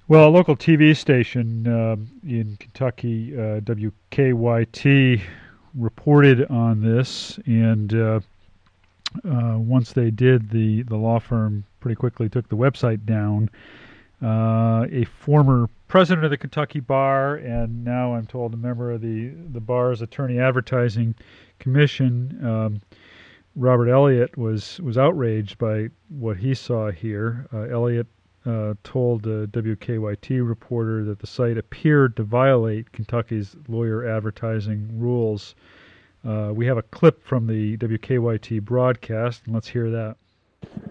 Well, 0.06 0.28
a 0.28 0.30
local 0.30 0.56
TV 0.56 0.96
station 0.96 1.66
uh, 1.66 1.96
in 2.26 2.56
Kentucky, 2.58 3.34
uh, 3.34 3.60
WKYT, 3.60 5.20
reported 5.75 6.50
on 6.50 6.80
this, 6.80 7.38
and 7.44 7.92
uh, 7.94 8.20
uh, 9.25 9.58
once 9.58 9.92
they 9.92 10.10
did, 10.10 10.50
the, 10.50 10.82
the 10.84 10.96
law 10.96 11.18
firm 11.18 11.64
pretty 11.80 11.94
quickly 11.94 12.28
took 12.28 12.48
the 12.48 12.56
website 12.56 13.04
down. 13.04 13.50
Uh, 14.22 14.87
a 14.90 15.04
former 15.04 15.68
president 15.88 16.25
of 16.25 16.30
the 16.30 16.37
Kentucky 16.37 16.80
Bar, 16.80 17.37
and 17.37 17.85
now 17.85 18.14
I'm 18.14 18.26
told 18.26 18.54
a 18.54 18.59
member 18.59 18.92
of 18.92 19.00
the 19.00 19.30
the 19.52 19.61
bar's 19.61 20.02
attorney 20.02 20.38
advertising 20.38 21.14
commission. 21.59 22.38
Um, 22.47 22.80
Robert 23.57 23.88
Elliott 23.88 24.37
was 24.37 24.78
was 24.80 24.97
outraged 24.97 25.59
by 25.59 25.88
what 26.09 26.37
he 26.37 26.54
saw 26.54 26.90
here. 26.90 27.47
Uh, 27.52 27.62
Elliott 27.62 28.07
uh, 28.47 28.75
told 28.85 29.26
a 29.26 29.47
WKYT 29.49 30.47
reporter 30.47 31.04
that 31.04 31.18
the 31.18 31.26
site 31.26 31.59
appeared 31.59 32.16
to 32.16 32.23
violate 32.23 32.92
Kentucky's 32.92 33.57
lawyer 33.66 34.07
advertising 34.07 34.88
rules. 34.99 35.54
Uh, 36.25 36.52
we 36.54 36.66
have 36.66 36.78
a 36.78 36.83
clip 36.83 37.23
from 37.23 37.47
the 37.47 37.76
WKYT 37.78 38.62
broadcast, 38.62 39.42
and 39.47 39.54
let's 39.54 39.68
hear 39.68 39.90
that. 39.90 40.16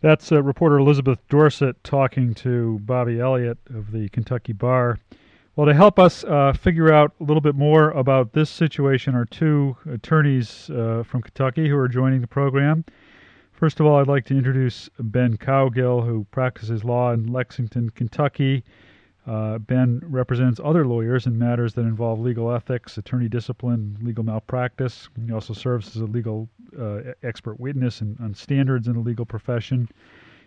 That's 0.00 0.32
uh, 0.32 0.42
reporter 0.42 0.78
Elizabeth 0.78 1.20
Dorsett 1.28 1.84
talking 1.84 2.34
to 2.34 2.80
Bobby 2.80 3.20
Elliott 3.20 3.58
of 3.72 3.92
the 3.92 4.08
Kentucky 4.08 4.52
Bar. 4.52 4.98
Well, 5.54 5.68
to 5.68 5.74
help 5.74 6.00
us 6.00 6.24
uh, 6.24 6.52
figure 6.52 6.92
out 6.92 7.12
a 7.20 7.22
little 7.22 7.40
bit 7.40 7.54
more 7.54 7.92
about 7.92 8.32
this 8.32 8.50
situation 8.50 9.14
are 9.14 9.26
two 9.26 9.76
attorneys 9.88 10.68
uh, 10.70 11.04
from 11.06 11.22
Kentucky 11.22 11.68
who 11.68 11.76
are 11.76 11.86
joining 11.86 12.20
the 12.20 12.26
program. 12.26 12.84
First 13.56 13.80
of 13.80 13.86
all, 13.86 13.96
I'd 13.96 14.06
like 14.06 14.26
to 14.26 14.36
introduce 14.36 14.90
Ben 14.98 15.38
Cowgill, 15.38 16.04
who 16.04 16.26
practices 16.30 16.84
law 16.84 17.12
in 17.12 17.32
Lexington, 17.32 17.88
Kentucky. 17.88 18.62
Uh, 19.26 19.56
ben 19.56 20.02
represents 20.04 20.60
other 20.62 20.86
lawyers 20.86 21.26
in 21.26 21.38
matters 21.38 21.72
that 21.72 21.80
involve 21.80 22.20
legal 22.20 22.52
ethics, 22.52 22.98
attorney 22.98 23.30
discipline, 23.30 23.96
legal 24.02 24.24
malpractice. 24.24 25.08
He 25.24 25.32
also 25.32 25.54
serves 25.54 25.96
as 25.96 26.02
a 26.02 26.04
legal 26.04 26.50
uh, 26.78 26.98
expert 27.22 27.58
witness 27.58 28.02
in, 28.02 28.18
on 28.20 28.34
standards 28.34 28.88
in 28.88 28.92
the 28.92 29.00
legal 29.00 29.24
profession. 29.24 29.88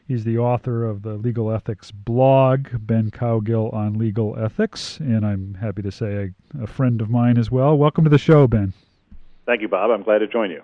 He's 0.07 0.23
the 0.23 0.37
author 0.37 0.85
of 0.85 1.01
the 1.01 1.15
Legal 1.15 1.51
Ethics 1.51 1.89
blog, 1.91 2.67
Ben 2.73 3.09
Cowgill 3.09 3.73
on 3.73 3.93
Legal 3.93 4.37
Ethics, 4.37 4.99
and 4.99 5.25
I'm 5.25 5.55
happy 5.55 5.81
to 5.81 5.91
say 5.91 6.31
a, 6.57 6.63
a 6.63 6.67
friend 6.67 7.01
of 7.01 7.09
mine 7.09 7.39
as 7.39 7.49
well. 7.49 7.75
Welcome 7.75 8.03
to 8.03 8.09
the 8.11 8.17
show, 8.19 8.47
Ben. 8.47 8.73
Thank 9.47 9.61
you, 9.61 9.67
Bob. 9.67 9.89
I'm 9.89 10.03
glad 10.03 10.19
to 10.19 10.27
join 10.27 10.51
you. 10.51 10.61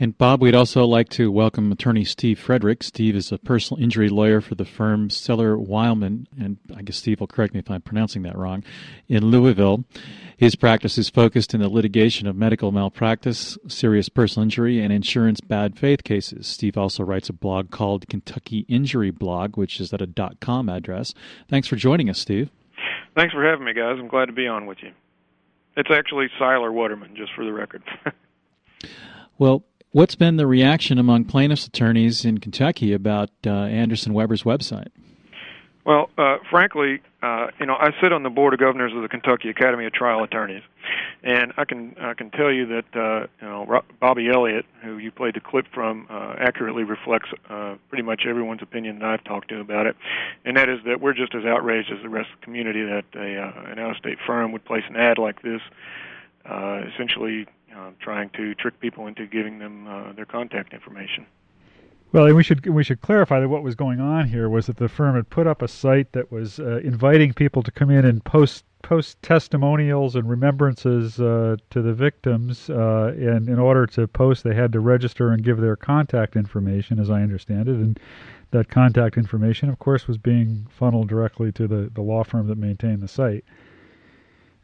And 0.00 0.16
Bob, 0.16 0.40
we'd 0.40 0.54
also 0.54 0.84
like 0.84 1.08
to 1.10 1.28
welcome 1.28 1.72
attorney 1.72 2.04
Steve 2.04 2.38
Frederick. 2.38 2.84
Steve 2.84 3.16
is 3.16 3.32
a 3.32 3.38
personal 3.38 3.82
injury 3.82 4.08
lawyer 4.08 4.40
for 4.40 4.54
the 4.54 4.64
firm 4.64 5.10
Seller 5.10 5.56
Weilman, 5.56 6.26
and 6.38 6.58
I 6.76 6.82
guess 6.82 6.98
Steve 6.98 7.18
will 7.18 7.26
correct 7.26 7.52
me 7.52 7.58
if 7.58 7.68
I'm 7.68 7.82
pronouncing 7.82 8.22
that 8.22 8.38
wrong, 8.38 8.62
in 9.08 9.26
Louisville. 9.26 9.84
His 10.36 10.54
practice 10.54 10.98
is 10.98 11.10
focused 11.10 11.52
in 11.52 11.60
the 11.60 11.68
litigation 11.68 12.28
of 12.28 12.36
medical 12.36 12.70
malpractice, 12.70 13.58
serious 13.66 14.08
personal 14.08 14.44
injury, 14.44 14.80
and 14.80 14.92
insurance 14.92 15.40
bad 15.40 15.76
faith 15.76 16.04
cases. 16.04 16.46
Steve 16.46 16.78
also 16.78 17.02
writes 17.02 17.28
a 17.28 17.32
blog 17.32 17.72
called 17.72 18.08
Kentucky 18.08 18.66
Injury 18.68 19.10
Blog, 19.10 19.56
which 19.56 19.80
is 19.80 19.92
at 19.92 20.00
a 20.00 20.08
.com 20.40 20.68
address. 20.68 21.12
Thanks 21.48 21.66
for 21.66 21.74
joining 21.74 22.08
us, 22.08 22.20
Steve. 22.20 22.50
Thanks 23.16 23.34
for 23.34 23.44
having 23.44 23.64
me, 23.64 23.72
guys. 23.72 23.96
I'm 23.98 24.06
glad 24.06 24.26
to 24.26 24.32
be 24.32 24.46
on 24.46 24.66
with 24.66 24.78
you. 24.80 24.92
It's 25.76 25.90
actually 25.90 26.28
Seiler 26.38 26.70
Waterman, 26.70 27.16
just 27.16 27.32
for 27.34 27.44
the 27.44 27.52
record. 27.52 27.82
well, 29.38 29.64
What's 29.98 30.14
been 30.14 30.36
the 30.36 30.46
reaction 30.46 30.96
among 30.96 31.24
plaintiffs' 31.24 31.66
attorneys 31.66 32.24
in 32.24 32.38
Kentucky 32.38 32.92
about 32.92 33.30
uh, 33.44 33.50
Anderson 33.50 34.14
Weber's 34.14 34.44
website? 34.44 34.90
Well, 35.84 36.08
uh, 36.16 36.36
frankly, 36.48 37.00
uh, 37.20 37.48
you 37.58 37.66
know, 37.66 37.74
I 37.74 37.90
sit 38.00 38.12
on 38.12 38.22
the 38.22 38.30
board 38.30 38.54
of 38.54 38.60
governors 38.60 38.92
of 38.94 39.02
the 39.02 39.08
Kentucky 39.08 39.48
Academy 39.48 39.86
of 39.86 39.92
Trial 39.92 40.22
Attorneys, 40.22 40.62
and 41.24 41.52
I 41.56 41.64
can 41.64 41.96
I 42.00 42.14
can 42.14 42.30
tell 42.30 42.52
you 42.52 42.64
that 42.66 42.84
uh, 42.94 43.26
you 43.42 43.48
know 43.48 43.82
Bobby 43.98 44.28
Elliott, 44.32 44.66
who 44.84 44.98
you 44.98 45.10
played 45.10 45.34
the 45.34 45.40
clip 45.40 45.66
from, 45.74 46.06
uh, 46.08 46.36
accurately 46.38 46.84
reflects 46.84 47.30
uh, 47.50 47.74
pretty 47.88 48.04
much 48.04 48.22
everyone's 48.24 48.62
opinion 48.62 49.00
that 49.00 49.08
I've 49.08 49.24
talked 49.24 49.48
to 49.48 49.58
about 49.58 49.88
it, 49.88 49.96
and 50.44 50.56
that 50.56 50.68
is 50.68 50.78
that 50.86 51.00
we're 51.00 51.12
just 51.12 51.34
as 51.34 51.44
outraged 51.44 51.90
as 51.90 52.00
the 52.04 52.08
rest 52.08 52.28
of 52.32 52.38
the 52.38 52.44
community 52.44 52.84
that 52.84 53.04
a, 53.16 53.36
uh, 53.36 53.72
an 53.72 53.80
out-of-state 53.80 54.18
firm 54.24 54.52
would 54.52 54.64
place 54.64 54.84
an 54.88 54.94
ad 54.94 55.18
like 55.18 55.42
this, 55.42 55.60
uh, 56.48 56.82
essentially 56.94 57.48
uh, 57.78 57.90
trying 58.00 58.30
to 58.30 58.54
trick 58.54 58.80
people 58.80 59.06
into 59.06 59.26
giving 59.26 59.58
them 59.58 59.86
uh, 59.86 60.12
their 60.12 60.26
contact 60.26 60.72
information. 60.72 61.26
Well, 62.10 62.26
and 62.26 62.34
we 62.34 62.42
should 62.42 62.66
we 62.66 62.82
should 62.84 63.02
clarify 63.02 63.38
that 63.38 63.48
what 63.50 63.62
was 63.62 63.74
going 63.74 64.00
on 64.00 64.28
here 64.28 64.48
was 64.48 64.66
that 64.66 64.78
the 64.78 64.88
firm 64.88 65.14
had 65.14 65.28
put 65.28 65.46
up 65.46 65.60
a 65.60 65.68
site 65.68 66.12
that 66.12 66.32
was 66.32 66.58
uh, 66.58 66.78
inviting 66.78 67.34
people 67.34 67.62
to 67.62 67.70
come 67.70 67.90
in 67.90 68.06
and 68.06 68.24
post 68.24 68.64
post 68.82 69.20
testimonials 69.22 70.16
and 70.16 70.28
remembrances 70.28 71.20
uh, 71.20 71.56
to 71.68 71.82
the 71.82 71.92
victims. 71.92 72.70
Uh, 72.70 73.12
and 73.18 73.48
in 73.48 73.58
order 73.58 73.86
to 73.86 74.06
post, 74.06 74.42
they 74.42 74.54
had 74.54 74.72
to 74.72 74.80
register 74.80 75.32
and 75.32 75.44
give 75.44 75.58
their 75.58 75.76
contact 75.76 76.34
information, 76.34 76.98
as 76.98 77.10
I 77.10 77.20
understand 77.20 77.68
it. 77.68 77.74
And 77.74 78.00
that 78.52 78.70
contact 78.70 79.18
information, 79.18 79.68
of 79.68 79.78
course, 79.78 80.08
was 80.08 80.16
being 80.16 80.66
funneled 80.70 81.08
directly 81.08 81.52
to 81.52 81.68
the, 81.68 81.90
the 81.92 82.00
law 82.00 82.24
firm 82.24 82.46
that 82.46 82.56
maintained 82.56 83.02
the 83.02 83.08
site. 83.08 83.44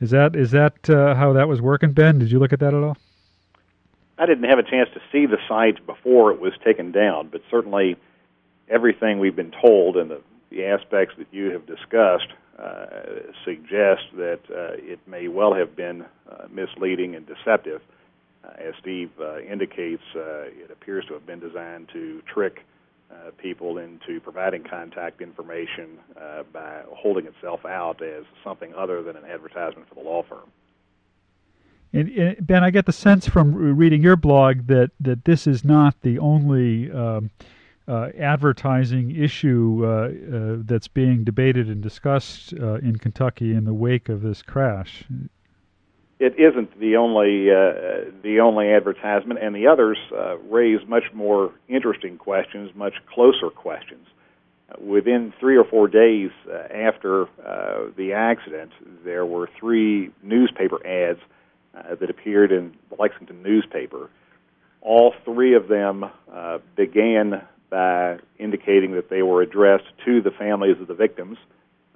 Is 0.00 0.10
that 0.10 0.34
is 0.34 0.50
that 0.52 0.88
uh, 0.88 1.14
how 1.14 1.32
that 1.34 1.48
was 1.48 1.60
working, 1.60 1.92
Ben? 1.92 2.18
Did 2.18 2.32
you 2.32 2.38
look 2.38 2.52
at 2.52 2.60
that 2.60 2.74
at 2.74 2.82
all? 2.82 2.96
I 4.18 4.26
didn't 4.26 4.48
have 4.48 4.58
a 4.58 4.62
chance 4.62 4.88
to 4.94 5.00
see 5.10 5.26
the 5.26 5.38
site 5.48 5.84
before 5.86 6.30
it 6.30 6.40
was 6.40 6.52
taken 6.64 6.92
down, 6.92 7.28
but 7.30 7.42
certainly 7.50 7.96
everything 8.68 9.18
we've 9.18 9.36
been 9.36 9.52
told 9.60 9.96
and 9.96 10.10
the, 10.10 10.20
the 10.50 10.64
aspects 10.66 11.14
that 11.18 11.26
you 11.32 11.50
have 11.50 11.66
discussed 11.66 12.28
uh, 12.58 12.86
suggest 13.44 14.04
that 14.16 14.40
uh, 14.50 14.74
it 14.78 15.00
may 15.08 15.26
well 15.26 15.54
have 15.54 15.74
been 15.74 16.04
uh, 16.30 16.46
misleading 16.50 17.16
and 17.16 17.26
deceptive. 17.26 17.80
Uh, 18.44 18.52
as 18.58 18.74
Steve 18.80 19.10
uh, 19.20 19.40
indicates, 19.40 20.02
uh, 20.14 20.42
it 20.44 20.70
appears 20.70 21.04
to 21.06 21.14
have 21.14 21.26
been 21.26 21.40
designed 21.40 21.88
to 21.92 22.22
trick 22.32 22.60
people 23.38 23.78
into 23.78 24.18
providing 24.20 24.64
contact 24.64 25.20
information 25.20 25.98
by 26.52 26.82
holding 26.88 27.26
itself 27.26 27.64
out 27.64 28.02
as 28.02 28.24
something 28.42 28.74
other 28.74 29.02
than 29.02 29.16
an 29.16 29.24
advertisement 29.24 29.88
for 29.88 29.94
the 29.94 30.00
law 30.00 30.24
firm. 30.28 30.50
And, 31.94 32.08
and 32.08 32.44
Ben, 32.44 32.64
I 32.64 32.70
get 32.70 32.86
the 32.86 32.92
sense 32.92 33.28
from 33.28 33.54
reading 33.54 34.02
your 34.02 34.16
blog 34.16 34.66
that, 34.66 34.90
that 34.98 35.24
this 35.24 35.46
is 35.46 35.64
not 35.64 35.94
the 36.02 36.18
only 36.18 36.90
um, 36.90 37.30
uh, 37.86 38.08
advertising 38.18 39.14
issue 39.14 39.82
uh, 39.84 39.86
uh, 39.86 40.56
that's 40.64 40.88
being 40.88 41.22
debated 41.22 41.68
and 41.68 41.80
discussed 41.80 42.52
uh, 42.54 42.74
in 42.74 42.96
Kentucky 42.96 43.54
in 43.54 43.64
the 43.64 43.74
wake 43.74 44.08
of 44.08 44.22
this 44.22 44.42
crash 44.42 45.04
it 46.20 46.38
isn't 46.38 46.78
the 46.78 46.96
only 46.96 47.50
uh, 47.50 48.10
the 48.22 48.38
only 48.40 48.70
advertisement, 48.70 49.40
and 49.42 49.54
the 49.54 49.66
others 49.66 49.98
uh, 50.16 50.38
raise 50.38 50.78
much 50.86 51.02
more 51.12 51.52
interesting 51.68 52.16
questions, 52.16 52.70
much 52.74 52.94
closer 53.12 53.50
questions. 53.50 54.06
Within 54.80 55.34
three 55.38 55.56
or 55.58 55.64
four 55.64 55.88
days 55.88 56.30
after 56.72 57.26
the 57.96 58.12
accident, 58.14 58.70
there 59.04 59.26
were 59.26 59.50
three 59.58 60.10
newspaper 60.22 60.78
ads 60.86 61.20
uh, 61.76 61.94
that 61.94 62.10
appeared 62.10 62.52
in 62.52 62.74
the 62.90 62.96
Lexington 62.98 63.42
newspaper. 63.42 64.10
All 64.80 65.14
three 65.24 65.54
of 65.54 65.68
them 65.68 66.04
began 66.76 67.42
by 67.70 68.18
indicating 68.38 68.92
that 68.92 69.10
they 69.10 69.22
were 69.22 69.42
addressed 69.42 69.90
to 70.04 70.20
the 70.20 70.30
families 70.30 70.80
of 70.80 70.86
the 70.86 70.94
victims. 70.94 71.38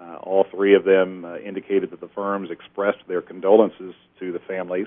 Uh, 0.01 0.17
all 0.17 0.45
three 0.51 0.75
of 0.75 0.85
them 0.85 1.25
uh, 1.25 1.39
indicated 1.39 1.91
that 1.91 2.01
the 2.01 2.09
firms 2.09 2.51
expressed 2.51 2.99
their 3.07 3.21
condolences 3.21 3.95
to 4.19 4.33
the 4.33 4.39
families 4.41 4.87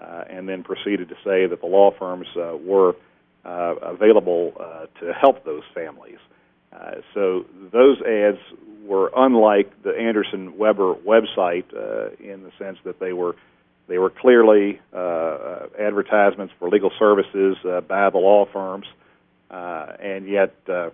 uh, 0.00 0.24
and 0.28 0.48
then 0.48 0.62
proceeded 0.62 1.08
to 1.08 1.14
say 1.24 1.46
that 1.46 1.60
the 1.60 1.66
law 1.66 1.90
firms 1.98 2.26
uh, 2.36 2.56
were 2.56 2.94
uh, 3.44 3.74
available 3.82 4.52
uh, 4.58 4.86
to 5.00 5.12
help 5.12 5.44
those 5.44 5.62
families. 5.74 6.18
Uh, 6.72 6.96
so 7.12 7.44
those 7.72 8.00
ads 8.02 8.38
were 8.84 9.10
unlike 9.16 9.82
the 9.82 9.90
Anderson 9.90 10.56
Weber 10.56 10.94
website 10.94 11.64
uh, 11.74 12.10
in 12.18 12.42
the 12.42 12.50
sense 12.58 12.78
that 12.84 12.98
they 12.98 13.12
were 13.12 13.36
they 13.86 13.98
were 13.98 14.10
clearly 14.10 14.80
uh, 14.92 14.96
uh, 14.96 15.66
advertisements 15.78 16.54
for 16.58 16.68
legal 16.68 16.90
services 16.98 17.56
uh, 17.64 17.80
by 17.82 18.10
the 18.10 18.18
law 18.18 18.46
firms, 18.46 18.86
uh, 19.50 19.92
and 20.00 20.26
yet 20.28 20.54
uh, 20.68 20.90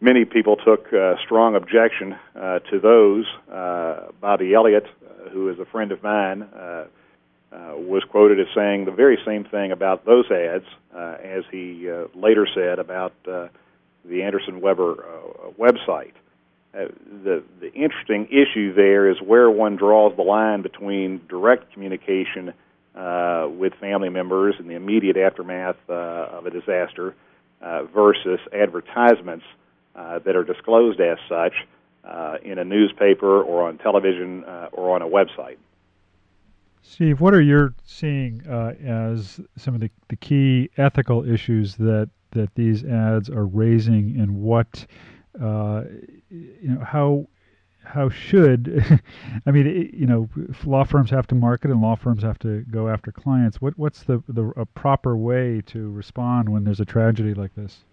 many 0.00 0.24
people 0.24 0.56
took 0.56 0.92
uh, 0.92 1.14
strong 1.24 1.56
objection 1.56 2.16
uh, 2.36 2.58
to 2.70 2.78
those. 2.78 3.26
Uh, 3.50 4.08
Bobby 4.20 4.54
Elliott, 4.54 4.86
uh, 4.86 5.30
who 5.30 5.48
is 5.48 5.58
a 5.58 5.64
friend 5.64 5.92
of 5.92 6.02
mine, 6.02 6.42
uh, 6.42 6.84
uh, 7.52 7.76
was 7.76 8.02
quoted 8.04 8.40
as 8.40 8.46
saying 8.54 8.84
the 8.84 8.90
very 8.90 9.18
same 9.24 9.44
thing 9.44 9.72
about 9.72 10.04
those 10.04 10.30
ads 10.30 10.66
uh, 10.94 11.16
as 11.22 11.44
he 11.50 11.88
uh, 11.88 12.06
later 12.14 12.46
said 12.52 12.78
about 12.78 13.14
uh, 13.30 13.48
the 14.04 14.22
Anderson 14.22 14.60
Weber 14.60 15.04
uh, 15.04 15.50
website. 15.58 16.12
Uh, 16.74 16.86
the 17.22 17.44
the 17.60 17.72
interesting 17.72 18.26
issue 18.26 18.74
there 18.74 19.08
is 19.08 19.20
where 19.22 19.48
one 19.48 19.76
draws 19.76 20.14
the 20.16 20.22
line 20.22 20.60
between 20.60 21.20
direct 21.28 21.72
communication 21.72 22.52
uh, 22.96 23.46
with 23.48 23.72
family 23.74 24.08
members 24.08 24.56
in 24.58 24.66
the 24.66 24.74
immediate 24.74 25.16
aftermath 25.16 25.76
uh, 25.88 25.92
of 25.92 26.46
a 26.46 26.50
disaster 26.50 27.14
uh, 27.62 27.84
versus 27.84 28.40
advertisements 28.52 29.44
uh, 29.94 30.18
that 30.20 30.34
are 30.34 30.42
disclosed 30.42 31.00
as 31.00 31.18
such 31.28 31.54
in 32.42 32.58
a 32.58 32.64
newspaper 32.64 33.42
or 33.42 33.66
on 33.66 33.78
television 33.78 34.44
or 34.72 34.94
on 34.94 35.00
a 35.00 35.06
website. 35.06 35.56
Steve, 36.82 37.20
what 37.20 37.32
are 37.32 37.40
you 37.40 37.72
seeing 37.84 38.42
as 38.46 39.40
some 39.56 39.74
of 39.74 39.80
the, 39.80 39.90
the 40.08 40.16
key 40.16 40.68
ethical 40.76 41.28
issues 41.28 41.76
that, 41.76 42.10
that 42.32 42.54
these 42.54 42.84
ads 42.84 43.30
are 43.30 43.46
raising, 43.46 44.20
and 44.20 44.36
what 44.36 44.86
uh, 45.40 45.82
you 46.30 46.68
know 46.68 46.84
how 46.84 47.26
how 47.84 48.08
should 48.08 49.00
I 49.46 49.50
mean 49.50 49.66
it, 49.66 49.94
you 49.94 50.06
know 50.06 50.28
law 50.64 50.84
firms 50.84 51.10
have 51.10 51.26
to 51.28 51.34
market 51.34 51.70
and 51.70 51.80
law 51.80 51.96
firms 51.96 52.22
have 52.22 52.38
to 52.40 52.64
go 52.70 52.88
after 52.88 53.12
clients. 53.12 53.60
What 53.60 53.78
what's 53.78 54.02
the 54.04 54.22
the 54.28 54.52
a 54.56 54.66
proper 54.66 55.16
way 55.16 55.62
to 55.66 55.90
respond 55.90 56.48
when 56.48 56.64
there's 56.64 56.80
a 56.80 56.84
tragedy 56.84 57.34
like 57.34 57.54
this? 57.54 57.84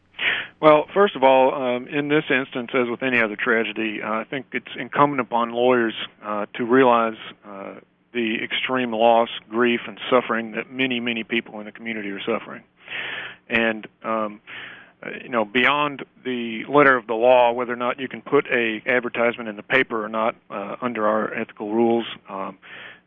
Well, 0.62 0.86
first 0.94 1.16
of 1.16 1.24
all, 1.24 1.56
um, 1.56 1.88
in 1.88 2.08
this 2.10 2.26
instance, 2.30 2.70
as 2.76 2.88
with 2.88 3.02
any 3.02 3.20
other 3.20 3.36
tragedy, 3.36 4.00
uh, 4.04 4.12
I 4.12 4.26
think 4.26 4.46
it's 4.54 4.72
incumbent 4.78 5.20
upon 5.20 5.52
lawyers 5.52 5.96
uh, 6.24 6.46
to 6.54 6.64
realize 6.64 7.18
uh, 7.44 7.76
the 8.14 8.38
extreme 8.44 8.92
loss, 8.92 9.30
grief, 9.50 9.82
and 9.88 10.00
suffering 10.08 10.52
that 10.52 10.72
many, 10.72 11.00
many 11.00 11.24
people 11.24 11.60
in 11.60 11.66
the 11.66 11.72
community 11.72 12.10
are 12.10 12.22
suffering. 12.22 12.62
And 13.50 13.88
um, 14.04 14.40
you 15.24 15.30
know, 15.30 15.46
beyond 15.46 16.06
the 16.24 16.66
letter 16.66 16.96
of 16.96 17.08
the 17.08 17.14
law, 17.14 17.52
whether 17.52 17.74
or 17.74 17.78
not 17.78 18.00
you 18.00 18.08
can 18.08 18.22
put 18.22 18.46
a 18.48 18.82
advertisement 18.86 19.50
in 19.50 19.56
the 19.56 19.64
paper 19.64 20.04
or 20.04 20.10
not 20.10 20.36
uh, 20.50 20.76
under 20.82 21.08
our 21.08 21.34
ethical 21.34 21.74
rules, 21.74 22.06
um, 22.30 22.58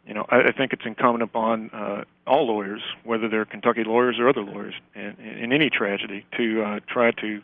you 0.06 0.12
know, 0.12 0.26
I, 0.28 0.48
I 0.48 0.52
think 0.52 0.72
it's 0.72 0.84
incumbent 0.84 1.22
upon 1.22 1.70
uh, 1.70 2.04
all 2.26 2.46
lawyers, 2.46 2.82
whether 3.04 3.28
they're 3.28 3.44
Kentucky 3.44 3.84
lawyers 3.84 4.16
or 4.18 4.28
other 4.28 4.42
lawyers, 4.42 4.74
in, 4.94 5.16
in 5.20 5.52
any 5.52 5.70
tragedy, 5.70 6.26
to 6.36 6.62
uh, 6.62 6.80
try 6.86 7.10
to 7.12 7.42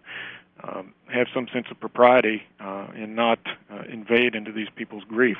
um, 0.62 0.92
have 1.12 1.28
some 1.32 1.48
sense 1.52 1.66
of 1.70 1.80
propriety 1.80 2.42
uh, 2.60 2.88
and 2.94 3.16
not 3.16 3.38
uh, 3.70 3.82
invade 3.88 4.34
into 4.34 4.52
these 4.52 4.68
people's 4.74 5.04
grief. 5.04 5.38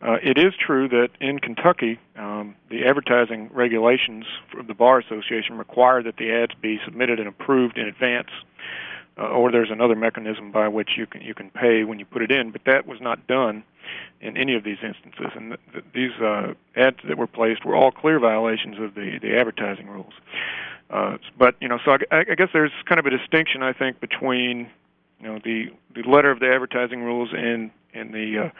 Uh, 0.00 0.16
it 0.22 0.38
is 0.38 0.54
true 0.54 0.88
that 0.88 1.08
in 1.20 1.38
Kentucky, 1.40 1.98
um, 2.16 2.54
the 2.70 2.84
advertising 2.84 3.50
regulations 3.52 4.24
of 4.58 4.66
the 4.68 4.74
Bar 4.74 5.00
Association 5.00 5.58
require 5.58 6.02
that 6.02 6.16
the 6.16 6.30
ads 6.30 6.54
be 6.60 6.78
submitted 6.84 7.18
and 7.18 7.28
approved 7.28 7.78
in 7.78 7.86
advance, 7.88 8.28
uh, 9.18 9.26
or 9.26 9.50
there's 9.50 9.70
another 9.72 9.96
mechanism 9.96 10.52
by 10.52 10.68
which 10.68 10.90
you 10.96 11.06
can 11.06 11.20
you 11.22 11.34
can 11.34 11.50
pay 11.50 11.82
when 11.82 11.98
you 11.98 12.04
put 12.04 12.22
it 12.22 12.30
in. 12.30 12.52
But 12.52 12.62
that 12.66 12.86
was 12.86 13.00
not 13.00 13.26
done 13.26 13.64
in 14.20 14.36
any 14.36 14.54
of 14.54 14.62
these 14.62 14.78
instances, 14.82 15.32
and 15.34 15.50
th- 15.50 15.60
th- 15.72 15.84
these 15.92 16.22
uh, 16.22 16.54
ads 16.76 16.98
that 17.08 17.18
were 17.18 17.26
placed 17.26 17.64
were 17.64 17.74
all 17.74 17.90
clear 17.90 18.20
violations 18.20 18.78
of 18.78 18.94
the 18.94 19.18
the 19.20 19.36
advertising 19.36 19.88
rules. 19.88 20.14
Uh, 20.90 21.18
but 21.36 21.56
you 21.60 21.68
know, 21.68 21.78
so 21.84 21.98
I, 22.12 22.18
I 22.20 22.34
guess 22.34 22.50
there's 22.52 22.72
kind 22.86 22.98
of 22.98 23.06
a 23.06 23.10
distinction 23.10 23.62
I 23.64 23.72
think 23.72 24.00
between 24.00 24.70
you 25.20 25.26
know 25.26 25.38
the 25.44 25.66
the 25.94 26.08
letter 26.08 26.30
of 26.30 26.40
the 26.40 26.50
advertising 26.52 27.02
rules 27.02 27.30
and 27.32 27.70
and 27.94 28.12
the 28.12 28.38
uh, 28.38 28.50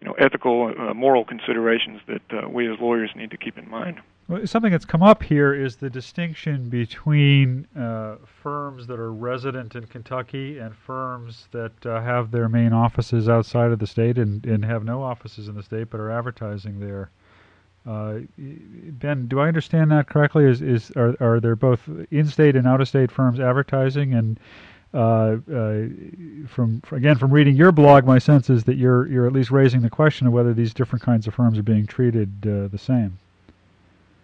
you 0.00 0.06
know 0.06 0.12
ethical 0.18 0.74
uh, 0.78 0.94
moral 0.94 1.24
considerations 1.24 2.00
that 2.06 2.22
uh, 2.44 2.48
we 2.48 2.70
as 2.70 2.78
lawyers 2.80 3.10
need 3.16 3.30
to 3.30 3.36
keep 3.36 3.58
in 3.58 3.68
mind. 3.68 4.00
Well, 4.28 4.46
something 4.46 4.70
that's 4.70 4.84
come 4.84 5.02
up 5.02 5.22
here 5.22 5.52
is 5.52 5.76
the 5.76 5.90
distinction 5.90 6.68
between 6.68 7.66
uh, 7.76 8.16
firms 8.24 8.86
that 8.86 8.98
are 8.98 9.12
resident 9.12 9.74
in 9.74 9.86
Kentucky 9.86 10.58
and 10.58 10.74
firms 10.74 11.48
that 11.50 11.84
uh, 11.84 12.00
have 12.00 12.30
their 12.30 12.48
main 12.48 12.72
offices 12.72 13.28
outside 13.28 13.72
of 13.72 13.78
the 13.78 13.86
state 13.86 14.18
and, 14.18 14.44
and 14.46 14.64
have 14.64 14.84
no 14.84 15.02
offices 15.02 15.48
in 15.48 15.56
the 15.56 15.62
state 15.62 15.90
but 15.90 15.98
are 15.98 16.10
advertising 16.10 16.78
there. 16.78 17.10
Uh, 17.84 18.20
ben, 18.38 19.26
do 19.26 19.40
I 19.40 19.48
understand 19.48 19.90
that 19.90 20.08
correctly? 20.08 20.44
Is 20.44 20.62
is 20.62 20.92
are 20.92 21.16
are 21.20 21.40
there 21.40 21.56
both 21.56 21.80
in-state 22.12 22.54
and 22.54 22.64
out-of-state 22.64 23.10
firms 23.10 23.40
advertising 23.40 24.14
and 24.14 24.38
uh, 24.94 24.98
uh, 24.98 25.84
from 26.48 26.82
again 26.90 27.16
from 27.16 27.30
reading 27.30 27.56
your 27.56 27.72
blog, 27.72 28.04
my 28.04 28.18
sense 28.18 28.50
is 28.50 28.64
that 28.64 28.76
you're 28.76 29.06
you're 29.08 29.26
at 29.26 29.32
least 29.32 29.50
raising 29.50 29.82
the 29.82 29.90
question 29.90 30.26
of 30.26 30.32
whether 30.32 30.52
these 30.52 30.74
different 30.74 31.02
kinds 31.02 31.26
of 31.26 31.34
firms 31.34 31.58
are 31.58 31.62
being 31.62 31.86
treated 31.86 32.30
uh, 32.42 32.68
the 32.68 32.78
same. 32.78 33.18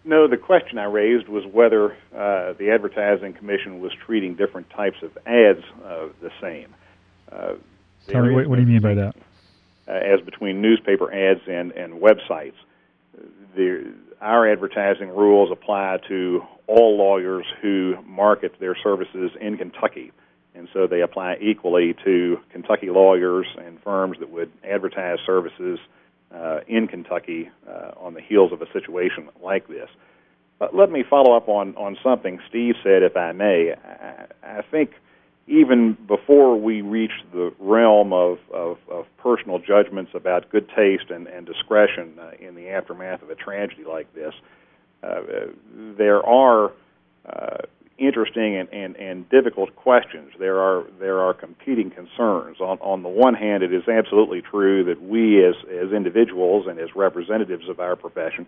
No, 0.05 0.27
the 0.27 0.37
question 0.37 0.79
I 0.79 0.85
raised 0.85 1.29
was 1.29 1.45
whether 1.47 1.93
uh, 2.15 2.55
the 2.55 2.71
Advertising 2.73 3.35
Commission 3.35 3.81
was 3.81 3.93
treating 4.07 4.35
different 4.35 4.71
types 4.71 4.97
of 5.03 5.17
ads 5.27 5.63
uh, 5.85 6.09
the 6.23 6.31
same. 6.41 6.75
Tell 8.07 8.23
me, 8.23 8.33
what, 8.33 8.47
what, 8.47 8.57
do 8.57 8.63
you 8.63 8.69
mean 8.69 8.81
by 8.81 8.95
that? 8.95 9.15
as 9.89 10.21
between 10.21 10.61
newspaper 10.61 11.13
ads 11.13 11.41
and, 11.49 11.73
and 11.73 11.95
websites. 11.95 12.55
The, 13.57 13.93
our 14.21 14.51
advertising 14.51 15.09
rules 15.09 15.51
apply 15.51 15.99
to 16.09 16.43
all 16.67 16.97
lawyers 16.97 17.47
who 17.63 17.97
market 18.07 18.55
their 18.61 18.77
services 18.77 19.31
in 19.41 19.57
Kentucky 19.57 20.13
and 20.59 20.69
so 20.73 20.87
they 20.87 21.00
apply 21.00 21.37
equally 21.41 21.95
to 22.05 22.38
Kentucky 22.50 22.91
lawyers 22.91 23.47
and 23.65 23.81
firms 23.83 24.19
that 24.19 24.31
would 24.31 24.50
advertise 24.69 25.19
services 25.25 25.79
uh, 26.35 26.61
in 26.67 26.88
Kentucky 26.88 27.49
uh, 27.67 27.93
on 27.97 28.15
the 28.15 28.21
heels 28.21 28.53
of 28.53 28.61
a 28.61 28.71
situation 28.73 29.29
like 29.43 29.69
this. 29.69 29.88
But 30.59 30.75
let 30.75 30.90
me 30.90 31.05
follow 31.09 31.37
up 31.37 31.49
on, 31.49 31.77
on 31.77 31.97
something 32.03 32.40
Steve 32.49 32.75
said, 32.83 33.03
if 33.03 33.16
I 33.16 33.33
may. 33.33 33.73
I, 33.73 34.27
I 34.42 34.62
think 34.62 34.90
even 35.47 35.97
before 36.07 36.61
we 36.61 36.83
reach 36.83 37.12
the 37.33 37.55
realm 37.59 38.12
of, 38.12 38.38
of, 38.53 38.77
of 38.90 39.07
personal 39.16 39.59
judgments 39.61 40.11
about 40.14 40.51
good 40.51 40.68
taste 40.77 41.11
and, 41.11 41.27
and 41.29 41.47
discretion 41.47 42.18
uh, 42.21 42.33
in 42.38 42.55
the 42.55 42.68
aftermath 42.68 43.23
of 43.23 43.31
a 43.31 43.35
tragedy 43.35 43.85
like 43.85 44.12
this, 44.14 44.35
uh, 45.03 45.21
there 45.97 46.27
are 46.27 46.73
uh, 47.25 47.59
interesting 47.99 48.57
and, 48.57 48.69
and, 48.73 48.97
and 48.97 49.29
difficult 49.29 49.75
questions. 49.77 50.33
There 50.39 50.61
are 50.61 50.85
there 50.99 51.21
are 51.21 51.35
competing 51.35 51.91
concerns. 51.91 52.61
On 52.61 52.79
on 52.81 53.03
the 53.03 53.09
one 53.09 53.35
hand, 53.35 53.63
it 53.63 53.73
is 53.73 53.89
absolutely 53.89 54.43
true 54.43 54.85
that 54.85 55.03
we 55.03 55.45
as 55.45 55.55
as 55.71 55.93
individuals 55.93 56.67
and 56.69 56.79
as 56.79 56.95
representatives 56.95 57.69
of 57.69 57.81
our 57.81 57.97
profession 57.97 58.47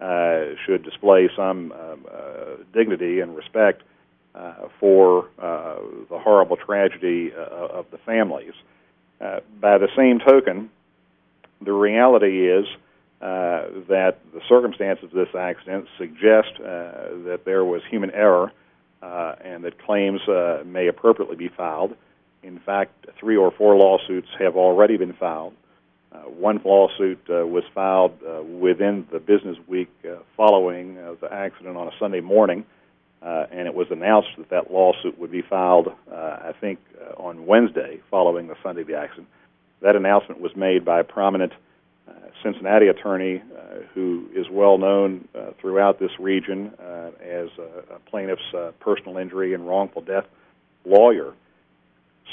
uh, 0.00 0.54
should 0.64 0.84
display 0.84 1.28
some 1.36 1.72
um, 1.72 2.06
uh, 2.12 2.62
dignity 2.72 3.20
and 3.20 3.36
respect 3.36 3.82
uh, 4.34 4.68
for 4.80 5.28
uh, 5.38 5.76
the 6.10 6.18
horrible 6.18 6.56
tragedy 6.56 7.32
uh, 7.32 7.78
of 7.78 7.86
the 7.90 7.98
families. 7.98 8.54
Uh, 9.20 9.40
by 9.60 9.78
the 9.78 9.88
same 9.96 10.18
token, 10.18 10.70
the 11.60 11.72
reality 11.72 12.48
is. 12.48 12.66
that 13.88 14.18
the 14.32 14.40
circumstances 14.48 15.04
of 15.04 15.10
this 15.12 15.34
accident 15.34 15.86
suggest 15.98 16.52
that 16.58 17.40
there 17.44 17.64
was 17.64 17.80
human 17.90 18.10
error 18.10 18.50
uh, 19.04 19.34
and 19.44 19.64
that 19.64 19.78
claims 19.78 20.20
uh, 20.28 20.62
may 20.64 20.88
appropriately 20.88 21.36
be 21.36 21.48
filed. 21.48 21.94
In 22.42 22.58
fact, 22.58 23.06
three 23.20 23.36
or 23.36 23.50
four 23.50 23.76
lawsuits 23.76 24.28
have 24.38 24.56
already 24.56 24.96
been 24.96 25.12
filed. 25.12 25.54
Uh, 26.12 26.18
one 26.20 26.60
lawsuit 26.64 27.20
uh, 27.28 27.46
was 27.46 27.64
filed 27.74 28.12
uh, 28.26 28.42
within 28.42 29.06
the 29.12 29.18
business 29.18 29.56
week 29.66 29.90
uh, 30.04 30.16
following 30.36 30.96
uh, 30.98 31.14
the 31.20 31.32
accident 31.32 31.76
on 31.76 31.88
a 31.88 31.90
Sunday 31.98 32.20
morning, 32.20 32.64
uh, 33.22 33.46
and 33.50 33.66
it 33.66 33.74
was 33.74 33.88
announced 33.90 34.28
that 34.38 34.48
that 34.50 34.70
lawsuit 34.70 35.18
would 35.18 35.32
be 35.32 35.42
filed, 35.42 35.88
I 36.10 36.52
think, 36.60 36.78
on 37.16 37.46
Wednesday 37.46 38.00
following 38.10 38.48
the 38.48 38.56
Sunday 38.62 38.82
of 38.82 38.86
the 38.86 38.96
accident. 38.96 39.28
That 39.80 39.96
announcement 39.96 40.40
was 40.40 40.54
made 40.56 40.84
by 40.84 41.00
a 41.00 41.04
prominent 41.04 41.52
Cincinnati 42.44 42.88
attorney 42.88 43.42
uh, 43.56 43.80
who 43.94 44.28
is 44.34 44.46
well 44.50 44.76
known 44.76 45.26
uh, 45.34 45.52
throughout 45.60 45.98
this 45.98 46.10
region 46.20 46.72
as 47.22 47.48
a, 47.58 47.98
plaintiff's 48.06 48.54
personal 48.80 49.16
injury 49.16 49.54
and 49.54 49.66
wrongful 49.66 50.02
death 50.02 50.26
lawyer. 50.84 51.32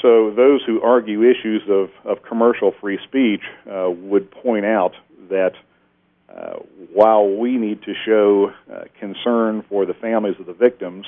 So 0.02 0.32
those 0.32 0.62
who 0.66 0.82
argue 0.82 1.24
issues 1.24 1.62
of, 1.70 1.90
of 2.06 2.24
commercial 2.24 2.74
free 2.82 3.00
speech 3.08 3.42
uh, 3.70 3.90
would 3.90 4.32
point 4.32 4.66
out 4.66 4.94
that 5.30 5.54
uh, 6.30 6.60
while 6.94 7.28
we 7.28 7.58
need 7.58 7.84
to 7.84 7.94
show 8.06 8.54
uh, 8.72 8.84
concern 9.00 9.64
for 9.70 9.86
the 9.86 9.94
families 9.94 10.36
of 10.40 10.46
the 10.46 10.54
victims, 10.54 11.06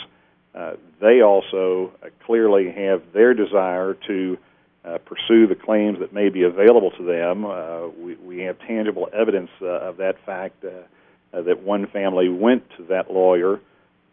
they 1.02 1.22
also 1.22 1.92
clearly 2.26 2.72
have 2.72 3.02
their 3.14 3.34
desire 3.34 3.98
to 4.08 4.38
uh, 4.86 4.98
pursue 5.00 5.48
the 5.48 5.56
claims 5.56 6.00
that 6.00 6.14
may 6.14 6.30
be 6.30 6.44
available 6.44 6.92
to 6.92 7.04
them. 7.04 7.46
Uh, 7.46 7.88
we, 7.88 8.16
we 8.16 8.40
have 8.40 8.58
tangible 8.60 9.08
evidence 9.14 9.50
uh, 9.62 9.66
of 9.66 9.98
that 9.98 10.16
fact 10.26 10.64
uh, 10.64 10.70
uh, 11.34 11.42
that 11.42 11.64
one 11.64 11.88
family 11.88 12.30
went 12.30 12.64
to 12.78 12.84
that 12.84 13.12
lawyer 13.12 13.60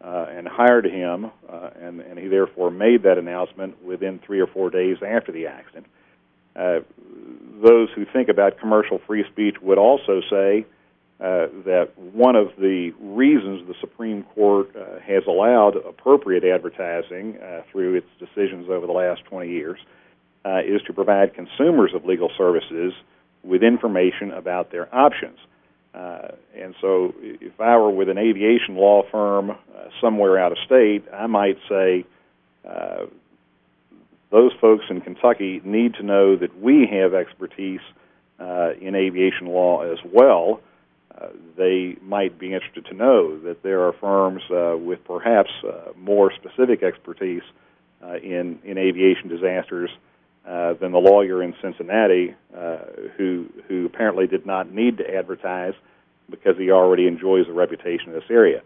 uh, 0.01 0.25
and 0.29 0.47
hired 0.47 0.85
him, 0.85 1.29
uh, 1.49 1.69
and, 1.79 1.99
and 2.01 2.17
he 2.17 2.27
therefore 2.27 2.71
made 2.71 3.03
that 3.03 3.17
announcement 3.17 3.83
within 3.83 4.19
three 4.25 4.39
or 4.39 4.47
four 4.47 4.69
days 4.69 4.97
after 5.05 5.31
the 5.31 5.47
accident. 5.47 5.85
Those 6.55 7.89
who 7.95 8.05
think 8.11 8.29
about 8.29 8.57
commercial 8.59 8.99
free 9.05 9.23
speech 9.31 9.57
would 9.61 9.77
also 9.77 10.21
say 10.27 10.65
that 11.19 11.89
one 11.95 12.35
of 12.35 12.47
the 12.57 12.91
reasons 12.99 13.67
the 13.67 13.75
Supreme 13.79 14.23
Court 14.23 14.75
has 15.05 15.23
allowed 15.27 15.75
appropriate 15.75 16.43
advertising 16.43 17.37
through 17.71 17.93
its 17.93 18.07
decisions 18.17 18.67
over 18.69 18.87
the 18.87 18.93
last 18.93 19.23
20 19.25 19.47
years 19.47 19.77
is 20.45 20.81
to 20.87 20.93
provide 20.93 21.33
consumers 21.33 21.93
of 21.93 22.05
legal 22.05 22.29
services 22.37 22.93
with 23.43 23.63
information 23.63 24.31
about 24.31 24.71
their 24.71 24.93
options. 24.93 25.37
Uh, 25.93 26.29
and 26.55 26.73
so, 26.79 27.13
if 27.19 27.59
I 27.59 27.75
were 27.77 27.89
with 27.89 28.07
an 28.07 28.17
aviation 28.17 28.75
law 28.75 29.03
firm 29.11 29.51
uh, 29.51 29.55
somewhere 29.99 30.39
out 30.39 30.53
of 30.53 30.57
state, 30.65 31.03
I 31.13 31.27
might 31.27 31.57
say, 31.67 32.05
uh, 32.67 33.05
those 34.29 34.53
folks 34.61 34.85
in 34.89 35.01
Kentucky 35.01 35.61
need 35.65 35.95
to 35.95 36.03
know 36.03 36.37
that 36.37 36.57
we 36.61 36.87
have 36.89 37.13
expertise 37.13 37.81
uh, 38.39 38.71
in 38.79 38.95
aviation 38.95 39.47
law 39.47 39.81
as 39.81 39.97
well. 40.05 40.61
Uh, 41.19 41.27
they 41.57 41.97
might 42.01 42.39
be 42.39 42.53
interested 42.53 42.85
to 42.85 42.93
know 42.93 43.37
that 43.39 43.61
there 43.61 43.85
are 43.85 43.93
firms 43.93 44.41
uh, 44.49 44.77
with 44.77 45.03
perhaps 45.03 45.51
uh, 45.67 45.91
more 45.97 46.31
specific 46.33 46.83
expertise 46.83 47.43
uh, 48.01 48.15
in 48.15 48.57
in 48.63 48.77
aviation 48.77 49.27
disasters 49.27 49.89
uh, 50.47 50.73
than 50.73 50.91
the 50.91 50.99
lawyer 50.99 51.43
in 51.43 51.53
Cincinnati 51.61 52.35
uh, 52.55 52.77
who 53.17 53.47
who 53.67 53.85
apparently 53.85 54.27
did 54.27 54.45
not 54.45 54.71
need 54.71 54.97
to 54.97 55.15
advertise 55.15 55.73
because 56.29 56.57
he 56.57 56.71
already 56.71 57.07
enjoys 57.07 57.47
a 57.47 57.53
reputation 57.53 58.09
in 58.09 58.13
this 58.13 58.29
area. 58.29 58.61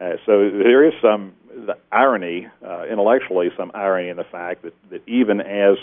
Uh, 0.00 0.14
so 0.26 0.50
there 0.50 0.84
is 0.84 0.92
some 1.00 1.32
the 1.54 1.76
irony, 1.92 2.48
uh, 2.66 2.84
intellectually, 2.90 3.50
some 3.56 3.70
irony 3.74 4.08
in 4.08 4.16
the 4.16 4.24
fact 4.24 4.62
that, 4.62 4.74
that 4.90 5.02
even 5.06 5.40
as 5.40 5.76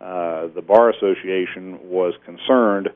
uh, 0.00 0.48
the 0.54 0.62
Bar 0.62 0.90
Association 0.90 1.78
was 1.88 2.14
concerned 2.24 2.88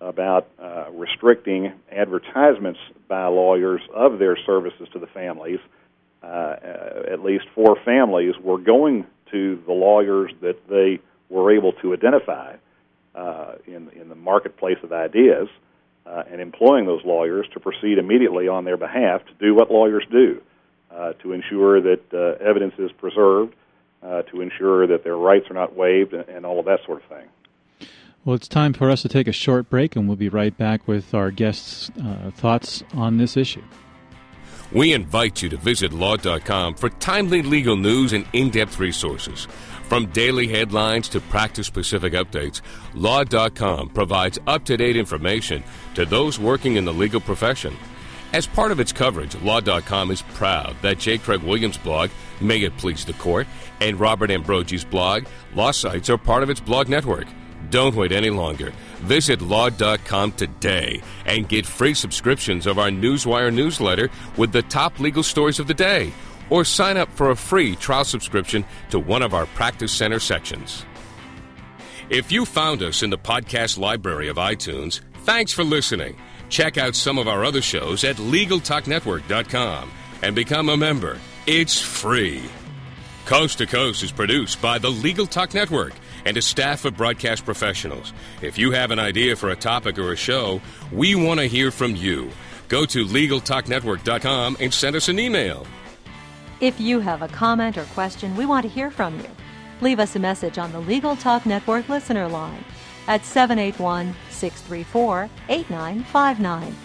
about 0.00 0.48
uh, 0.62 0.86
restricting 0.92 1.72
advertisements 1.92 2.80
by 3.08 3.26
lawyers 3.26 3.82
of 3.94 4.18
their 4.18 4.36
services 4.46 4.88
to 4.92 4.98
the 4.98 5.06
families, 5.08 5.58
uh, 6.22 6.26
uh, 6.26 7.02
at 7.12 7.22
least 7.22 7.44
four 7.54 7.76
families 7.84 8.34
were 8.42 8.58
going 8.58 9.06
to 9.30 9.62
the 9.66 9.72
lawyers 9.72 10.32
that 10.40 10.56
they 10.68 11.00
were 11.28 11.54
able 11.54 11.72
to 11.72 11.92
identify 11.92 12.56
uh, 13.14 13.52
in, 13.66 13.90
in 13.90 14.08
the 14.08 14.14
marketplace 14.14 14.78
of 14.82 14.92
ideas 14.92 15.48
uh, 16.06 16.22
and 16.30 16.40
employing 16.40 16.86
those 16.86 17.04
lawyers 17.04 17.46
to 17.52 17.60
proceed 17.60 17.98
immediately 17.98 18.48
on 18.48 18.64
their 18.64 18.76
behalf 18.76 19.24
to 19.26 19.32
do 19.38 19.54
what 19.54 19.70
lawyers 19.70 20.04
do 20.10 20.40
uh, 20.90 21.12
to 21.14 21.32
ensure 21.32 21.80
that 21.80 22.00
uh, 22.12 22.42
evidence 22.42 22.74
is 22.78 22.90
preserved, 22.92 23.54
uh, 24.02 24.22
to 24.22 24.40
ensure 24.40 24.86
that 24.86 25.04
their 25.04 25.16
rights 25.16 25.50
are 25.50 25.54
not 25.54 25.76
waived, 25.76 26.14
and, 26.14 26.28
and 26.28 26.46
all 26.46 26.58
of 26.58 26.66
that 26.66 26.80
sort 26.86 27.02
of 27.02 27.08
thing. 27.08 27.28
Well, 28.24 28.34
it's 28.34 28.48
time 28.48 28.72
for 28.72 28.90
us 28.90 29.02
to 29.02 29.08
take 29.08 29.28
a 29.28 29.32
short 29.32 29.70
break, 29.70 29.96
and 29.96 30.06
we'll 30.06 30.16
be 30.16 30.28
right 30.28 30.56
back 30.56 30.86
with 30.86 31.14
our 31.14 31.30
guests' 31.30 31.90
uh, 32.02 32.30
thoughts 32.34 32.82
on 32.94 33.16
this 33.16 33.36
issue. 33.36 33.62
We 34.70 34.92
invite 34.92 35.42
you 35.42 35.48
to 35.50 35.56
visit 35.56 35.92
law.com 35.92 36.74
for 36.74 36.90
timely 36.90 37.42
legal 37.42 37.76
news 37.76 38.12
and 38.12 38.26
in 38.34 38.50
depth 38.50 38.78
resources. 38.78 39.48
From 39.88 40.04
daily 40.06 40.46
headlines 40.46 41.08
to 41.08 41.20
practice 41.20 41.66
specific 41.66 42.12
updates, 42.12 42.60
Law.com 42.92 43.88
provides 43.88 44.38
up 44.46 44.64
to 44.66 44.76
date 44.76 44.96
information 44.96 45.64
to 45.94 46.04
those 46.04 46.38
working 46.38 46.76
in 46.76 46.84
the 46.84 46.92
legal 46.92 47.20
profession. 47.20 47.74
As 48.34 48.46
part 48.46 48.70
of 48.70 48.80
its 48.80 48.92
coverage, 48.92 49.34
Law.com 49.36 50.10
is 50.10 50.20
proud 50.34 50.76
that 50.82 50.98
J. 50.98 51.16
Craig 51.16 51.40
Williams' 51.40 51.78
blog, 51.78 52.10
May 52.38 52.64
It 52.64 52.76
Please 52.76 53.06
the 53.06 53.14
Court, 53.14 53.46
and 53.80 53.98
Robert 53.98 54.30
Ambrogi's 54.30 54.84
blog, 54.84 55.24
Law 55.54 55.70
Sites, 55.70 56.10
are 56.10 56.18
part 56.18 56.42
of 56.42 56.50
its 56.50 56.60
blog 56.60 56.90
network. 56.90 57.26
Don't 57.70 57.94
wait 57.94 58.12
any 58.12 58.30
longer. 58.30 58.72
Visit 58.98 59.40
law.com 59.40 60.32
today 60.32 61.00
and 61.24 61.48
get 61.48 61.64
free 61.64 61.94
subscriptions 61.94 62.66
of 62.66 62.78
our 62.78 62.90
Newswire 62.90 63.52
newsletter 63.52 64.10
with 64.36 64.52
the 64.52 64.62
top 64.62 65.00
legal 65.00 65.22
stories 65.22 65.58
of 65.58 65.66
the 65.66 65.74
day 65.74 66.12
or 66.50 66.64
sign 66.64 66.96
up 66.96 67.10
for 67.12 67.30
a 67.30 67.36
free 67.36 67.76
trial 67.76 68.04
subscription 68.04 68.64
to 68.90 68.98
one 68.98 69.22
of 69.22 69.34
our 69.34 69.46
Practice 69.46 69.92
Center 69.92 70.18
sections. 70.18 70.84
If 72.10 72.32
you 72.32 72.44
found 72.44 72.82
us 72.82 73.02
in 73.02 73.10
the 73.10 73.18
podcast 73.18 73.78
library 73.78 74.28
of 74.28 74.36
iTunes, 74.36 75.00
thanks 75.24 75.52
for 75.52 75.64
listening. 75.64 76.16
Check 76.48 76.78
out 76.78 76.94
some 76.94 77.18
of 77.18 77.28
our 77.28 77.44
other 77.44 77.60
shows 77.60 78.02
at 78.04 78.16
LegalTalkNetwork.com 78.16 79.90
and 80.22 80.34
become 80.34 80.68
a 80.70 80.76
member. 80.76 81.18
It's 81.46 81.80
free. 81.80 82.42
Coast 83.26 83.58
to 83.58 83.66
Coast 83.66 84.02
is 84.02 84.10
produced 84.10 84.62
by 84.62 84.78
the 84.78 84.90
Legal 84.90 85.26
Talk 85.26 85.52
Network 85.52 85.92
and 86.24 86.36
a 86.38 86.42
staff 86.42 86.86
of 86.86 86.96
broadcast 86.96 87.44
professionals. 87.44 88.14
If 88.40 88.56
you 88.56 88.70
have 88.72 88.90
an 88.90 88.98
idea 88.98 89.36
for 89.36 89.50
a 89.50 89.56
topic 89.56 89.98
or 89.98 90.12
a 90.12 90.16
show, 90.16 90.62
we 90.90 91.14
want 91.14 91.40
to 91.40 91.46
hear 91.46 91.70
from 91.70 91.94
you. 91.94 92.30
Go 92.68 92.86
to 92.86 93.04
LegalTalkNetwork.com 93.04 94.56
and 94.60 94.72
send 94.72 94.96
us 94.96 95.08
an 95.08 95.18
email. 95.18 95.66
If 96.60 96.80
you 96.80 96.98
have 96.98 97.22
a 97.22 97.28
comment 97.28 97.78
or 97.78 97.84
question, 97.84 98.34
we 98.34 98.44
want 98.44 98.64
to 98.64 98.68
hear 98.68 98.90
from 98.90 99.16
you. 99.20 99.28
Leave 99.80 100.00
us 100.00 100.16
a 100.16 100.18
message 100.18 100.58
on 100.58 100.72
the 100.72 100.80
Legal 100.80 101.14
Talk 101.14 101.46
Network 101.46 101.88
listener 101.88 102.26
line 102.26 102.64
at 103.06 103.24
781 103.24 104.12
634 104.30 105.30
8959. 105.48 106.76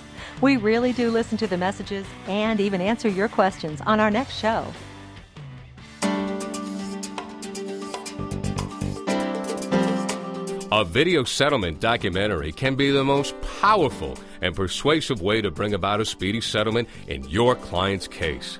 We 0.42 0.58
really 0.58 0.94
do 0.94 1.10
listen 1.10 1.40
to 1.40 1.48
the 1.48 1.58
messages 1.58 2.06
and 2.28 2.60
even 2.60 2.82
answer 2.82 3.10
your 3.10 3.28
questions 3.28 3.82
on 3.82 4.00
our 4.00 4.12
next 4.12 4.38
show. 4.38 4.68
A 10.72 10.86
video 10.86 11.24
settlement 11.24 11.80
documentary 11.80 12.52
can 12.52 12.76
be 12.76 12.92
the 12.92 13.04
most 13.04 13.34
powerful 13.60 14.20
and 14.42 14.56
persuasive 14.56 15.24
way 15.24 15.42
to 15.42 15.50
bring 15.50 15.74
about 15.74 16.00
a 16.00 16.06
speedy 16.06 16.42
settlement 16.42 16.88
in 17.08 17.24
your 17.24 17.56
client's 17.56 18.08
case. 18.08 18.60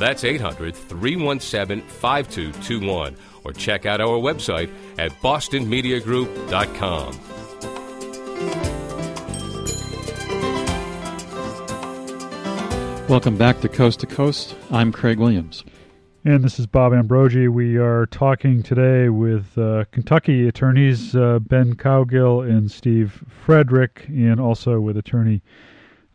that's 0.00 0.24
800 0.24 0.74
317 0.74 1.86
5221. 1.86 3.16
Or 3.44 3.52
check 3.52 3.86
out 3.86 4.00
our 4.00 4.18
website 4.18 4.70
at 4.98 5.12
bostonmediagroup.com. 5.22 7.20
Welcome 13.08 13.36
back 13.36 13.60
to 13.60 13.68
Coast 13.68 14.00
to 14.00 14.06
Coast. 14.06 14.54
I'm 14.70 14.92
Craig 14.92 15.18
Williams. 15.18 15.64
And 16.24 16.44
this 16.44 16.60
is 16.60 16.66
Bob 16.66 16.92
Ambrogi. 16.92 17.48
We 17.48 17.76
are 17.76 18.06
talking 18.06 18.62
today 18.62 19.08
with 19.08 19.56
uh, 19.56 19.86
Kentucky 19.90 20.46
attorneys 20.46 21.16
uh, 21.16 21.38
Ben 21.40 21.74
Cowgill 21.74 22.48
and 22.48 22.70
Steve 22.70 23.24
Frederick, 23.26 24.04
and 24.08 24.38
also 24.38 24.80
with 24.80 24.96
attorney 24.96 25.42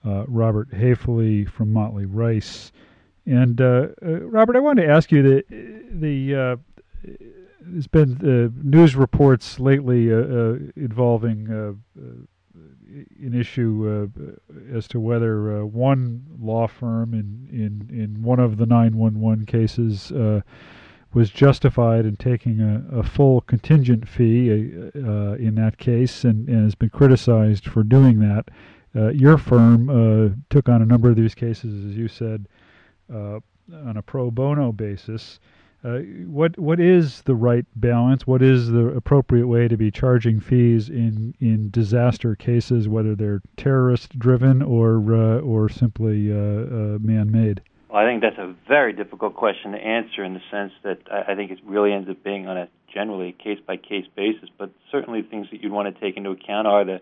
uh, 0.06 0.26
Robert 0.28 0.70
Haefele 0.70 1.50
from 1.50 1.74
Motley 1.74 2.06
Rice. 2.06 2.72
And 3.26 3.60
uh, 3.60 3.88
uh, 4.04 4.22
Robert, 4.22 4.56
I 4.56 4.60
wanted 4.60 4.84
to 4.84 4.90
ask 4.90 5.12
you 5.12 5.24
the 5.24 5.44
the 5.92 6.36
uh, 6.36 6.56
there's 7.62 7.88
been 7.88 8.18
uh, 8.22 8.52
news 8.64 8.96
reports 8.96 9.60
lately 9.60 10.14
uh, 10.14 10.18
uh, 10.18 10.58
involving 10.76 11.78
an 11.98 13.34
issue 13.34 14.10
as 14.72 14.88
to 14.90 15.00
whether 15.00 15.66
one 15.66 16.26
law 16.40 16.68
firm 16.68 17.14
in 17.14 17.48
in 17.52 17.90
in 17.96 18.22
one 18.22 18.40
of 18.40 18.58
the 18.58 18.66
911 18.66 19.46
cases 19.46 20.12
was 21.14 21.30
justified 21.30 22.06
in 22.06 22.18
taking 22.18 22.60
a, 22.60 23.00
a 23.00 23.02
full 23.02 23.40
contingent 23.42 24.06
fee 24.08 24.50
in 24.50 25.56
that 25.56 25.78
case, 25.78 26.26
and, 26.26 26.50
and, 26.50 26.66
has 26.66 26.76
been 26.76 26.90
criticized 26.90 27.66
for 27.66 27.84
doing 27.84 28.20
that. 28.20 28.50
your 29.16 29.38
firm 29.38 30.46
took 30.50 30.70
on 30.70 30.82
a 30.82 30.86
number 30.86 31.10
of 31.10 31.16
these 31.16 31.34
cases, 31.34 31.86
as 31.86 31.96
you 31.96 32.08
said 32.08 32.48
uh, 32.48 32.65
on 33.10 33.98
a 33.98 34.02
pro 34.02 34.32
bono 34.32 34.72
basis. 34.72 35.40
Uh, 35.86 36.00
what 36.26 36.58
what 36.58 36.80
is 36.80 37.22
the 37.24 37.36
right 37.36 37.66
balance? 37.76 38.26
What 38.26 38.42
is 38.42 38.72
the 38.72 38.88
appropriate 38.88 39.46
way 39.46 39.68
to 39.68 39.78
be 39.78 39.92
charging 39.92 40.40
fees 40.40 40.90
in, 40.90 41.36
in 41.40 41.70
disaster 41.70 42.36
cases, 42.36 42.88
whether 42.88 43.16
they're 43.16 43.44
terrorist 43.56 44.18
driven 44.18 44.64
or 44.64 44.98
uh, 45.14 45.40
or 45.42 45.70
simply 45.70 46.32
uh, 46.32 46.36
uh, 46.36 46.98
man 47.00 47.32
made? 47.32 47.62
Well, 47.88 48.04
I 48.04 48.10
think 48.10 48.24
that's 48.24 48.40
a 48.40 48.56
very 48.68 48.94
difficult 48.94 49.36
question 49.36 49.74
to 49.74 49.78
answer 49.78 50.24
in 50.24 50.34
the 50.34 50.42
sense 50.50 50.74
that 50.84 51.02
I, 51.12 51.34
I 51.34 51.36
think 51.36 51.52
it 51.52 51.60
really 51.64 51.94
ends 51.94 52.10
up 52.10 52.24
being 52.24 52.48
on 52.48 52.58
a 52.58 52.68
generally 52.92 53.34
case 53.34 53.60
by 53.66 53.78
case 53.78 54.06
basis. 54.16 54.50
But 54.58 54.72
certainly, 54.92 55.22
things 55.22 55.48
that 55.52 55.62
you'd 55.62 55.72
want 55.72 55.94
to 55.94 56.02
take 56.02 56.18
into 56.18 56.32
account 56.32 56.66
are 56.66 56.84
the 56.84 57.00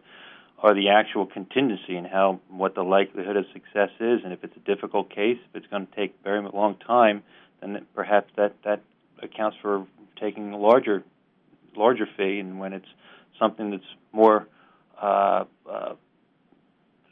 are 0.63 0.73
the 0.73 0.89
actual 0.89 1.25
contingency 1.25 1.97
and 1.97 2.07
how 2.07 2.39
what 2.49 2.73
the 2.73 2.81
likelihood 2.81 3.35
of 3.35 3.45
success 3.51 3.89
is. 3.99 4.21
And 4.23 4.31
if 4.31 4.43
it's 4.43 4.55
a 4.55 4.61
difficult 4.61 5.09
case, 5.09 5.37
if 5.49 5.55
it's 5.55 5.67
going 5.67 5.85
to 5.85 5.95
take 5.95 6.15
very 6.23 6.41
long 6.41 6.77
time, 6.77 7.21
then 7.59 7.85
perhaps 7.93 8.31
that 8.37 8.55
that 8.63 8.81
accounts 9.21 9.57
for 9.61 9.85
taking 10.19 10.53
a 10.53 10.57
larger 10.57 11.03
larger 11.75 12.07
fee. 12.17 12.39
And 12.39 12.59
when 12.59 12.71
it's 12.71 12.87
something 13.37 13.71
that's 13.71 13.83
more 14.13 14.47
uh, 14.99 15.43
uh, 15.69 15.95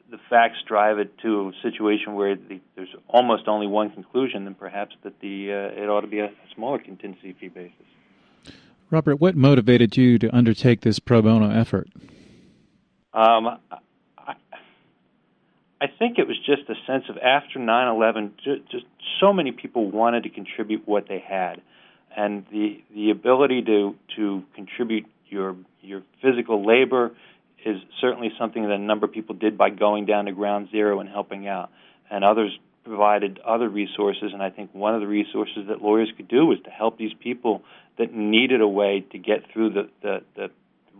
the 0.10 0.20
facts 0.30 0.58
drive 0.66 1.00
it 1.00 1.18
to 1.20 1.50
a 1.50 1.62
situation 1.62 2.14
where 2.16 2.36
the, 2.36 2.60
there's 2.76 2.94
almost 3.10 3.48
only 3.48 3.68
one 3.68 3.90
conclusion, 3.90 4.46
then 4.46 4.56
perhaps 4.56 4.96
that 5.04 5.20
the 5.20 5.52
uh, 5.52 5.82
it 5.82 5.90
ought 5.90 6.02
to 6.02 6.08
be 6.08 6.20
a 6.20 6.32
smaller 6.56 6.80
contingency 6.80 7.36
fee 7.38 7.50
basis. 7.50 7.74
Robert, 8.90 9.18
what 9.18 9.36
motivated 9.36 9.98
you 9.98 10.18
to 10.20 10.34
undertake 10.36 10.82
this 10.82 11.00
pro 11.00 11.22
bono 11.22 11.50
effort? 11.50 11.90
Um, 13.14 13.60
I, 14.18 14.34
I 15.82 15.88
think 15.88 16.18
it 16.18 16.28
was 16.28 16.38
just 16.46 16.70
a 16.70 16.76
sense 16.86 17.06
of 17.10 17.18
after 17.18 17.60
9/11, 17.60 18.32
just, 18.44 18.70
just 18.72 18.86
so 19.20 19.34
many 19.34 19.52
people 19.52 19.90
wanted 19.90 20.24
to 20.24 20.30
contribute 20.30 20.88
what 20.88 21.08
they 21.08 21.20
had, 21.20 21.62
and 22.16 22.46
the 22.52 22.82
the 22.94 23.10
ability 23.10 23.64
to 23.64 23.96
to 24.16 24.44
contribute 24.56 25.06
your 25.28 25.56
your 25.82 26.04
physical 26.22 26.66
labor 26.66 27.12
is 27.66 27.78
certainly 28.00 28.32
something 28.40 28.64
that 28.64 28.72
a 28.72 28.78
number 28.78 29.06
of 29.06 29.12
people 29.12 29.36
did 29.36 29.58
by 29.58 29.70
going 29.70 30.06
down 30.06 30.26
to 30.26 30.32
ground 30.32 30.70
zero 30.72 31.00
and 31.00 31.10
helping 31.10 31.48
out, 31.48 31.70
and 32.10 32.24
others 32.24 32.58
provided 32.84 33.40
other 33.46 33.70
resources, 33.70 34.32
and 34.34 34.42
I 34.42 34.50
think 34.50 34.74
one 34.74 34.96
of 34.96 35.02
the 35.02 35.08
resources 35.08 35.68
that 35.68 35.82
lawyers 35.82 36.12
could 36.18 36.28
do 36.28 36.46
was 36.46 36.60
to 36.64 36.70
help 36.70 36.98
these 36.98 37.14
people 37.14 37.62
that 37.98 38.14
needed 38.14 38.62
a 38.62 38.68
way 38.68 39.06
to 39.12 39.18
get 39.18 39.52
through 39.52 39.72
the, 39.72 39.90
the, 40.02 40.22
the 40.36 40.52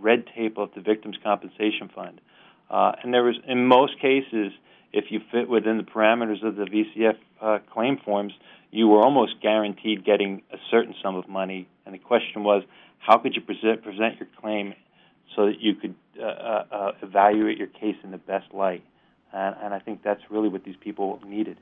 red 0.02 0.26
tape 0.36 0.58
of 0.58 0.70
the 0.76 0.82
Victims' 0.82 1.18
Compensation 1.24 1.90
Fund. 1.94 2.22
Uh, 2.70 2.94
and 3.04 3.14
there 3.14 3.24
was, 3.24 3.36
in 3.48 3.68
most 3.68 4.00
cases, 4.00 4.52
if 4.94 5.06
you 5.10 5.20
fit 5.32 5.50
within 5.50 5.78
the 5.78 5.84
parameters 5.84 6.46
of 6.46 6.56
the 6.56 6.66
VCF 6.66 7.18
uh, 7.42 7.60
claim 7.72 7.98
forms, 8.04 8.34
you 8.72 8.88
were 8.88 9.02
almost 9.02 9.42
guaranteed 9.42 10.06
getting 10.06 10.42
a 10.52 10.58
certain 10.70 10.96
sum 11.02 11.16
of 11.16 11.28
money. 11.28 11.68
And 11.86 11.94
the 11.94 12.00
question 12.00 12.44
was, 12.44 12.64
how 13.00 13.18
could 13.18 13.36
you 13.36 13.42
present, 13.42 13.84
present 13.84 14.20
your 14.20 14.30
claim 14.40 14.74
so 15.36 15.48
that 15.48 15.60
you 15.60 15.76
could 15.76 15.96
uh, 16.20 16.26
uh, 16.26 16.66
uh 16.72 16.92
evaluate 17.02 17.58
your 17.58 17.68
case 17.68 17.96
in 18.04 18.12
the 18.12 18.18
best 18.18 18.54
light? 18.54 18.84
And, 19.34 19.56
and 19.62 19.74
I 19.74 19.80
think 19.80 20.04
that's 20.04 20.22
really 20.30 20.50
what 20.50 20.64
these 20.64 20.76
people 20.80 21.20
needed. 21.26 21.58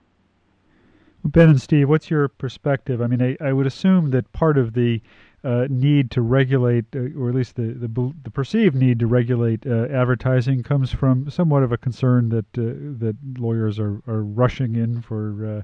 Ben 1.23 1.49
and 1.49 1.61
Steve, 1.61 1.89
what's 1.89 2.09
your 2.09 2.27
perspective? 2.27 3.01
I 3.01 3.07
mean, 3.07 3.21
I, 3.21 3.37
I 3.41 3.53
would 3.53 3.67
assume 3.67 4.11
that 4.11 4.31
part 4.31 4.57
of 4.57 4.73
the 4.73 5.01
uh, 5.43 5.67
need 5.69 6.11
to 6.11 6.21
regulate, 6.21 6.85
uh, 6.95 7.17
or 7.17 7.29
at 7.29 7.35
least 7.35 7.55
the, 7.55 7.73
the, 7.73 8.13
the 8.23 8.31
perceived 8.31 8.75
need 8.75 8.99
to 8.99 9.07
regulate 9.07 9.65
uh, 9.65 9.85
advertising, 9.85 10.63
comes 10.63 10.91
from 10.91 11.29
somewhat 11.29 11.63
of 11.63 11.71
a 11.71 11.77
concern 11.77 12.29
that 12.29 12.45
uh, 12.57 12.75
that 12.99 13.15
lawyers 13.37 13.79
are, 13.79 14.01
are 14.07 14.23
rushing 14.23 14.75
in 14.75 15.01
for 15.01 15.63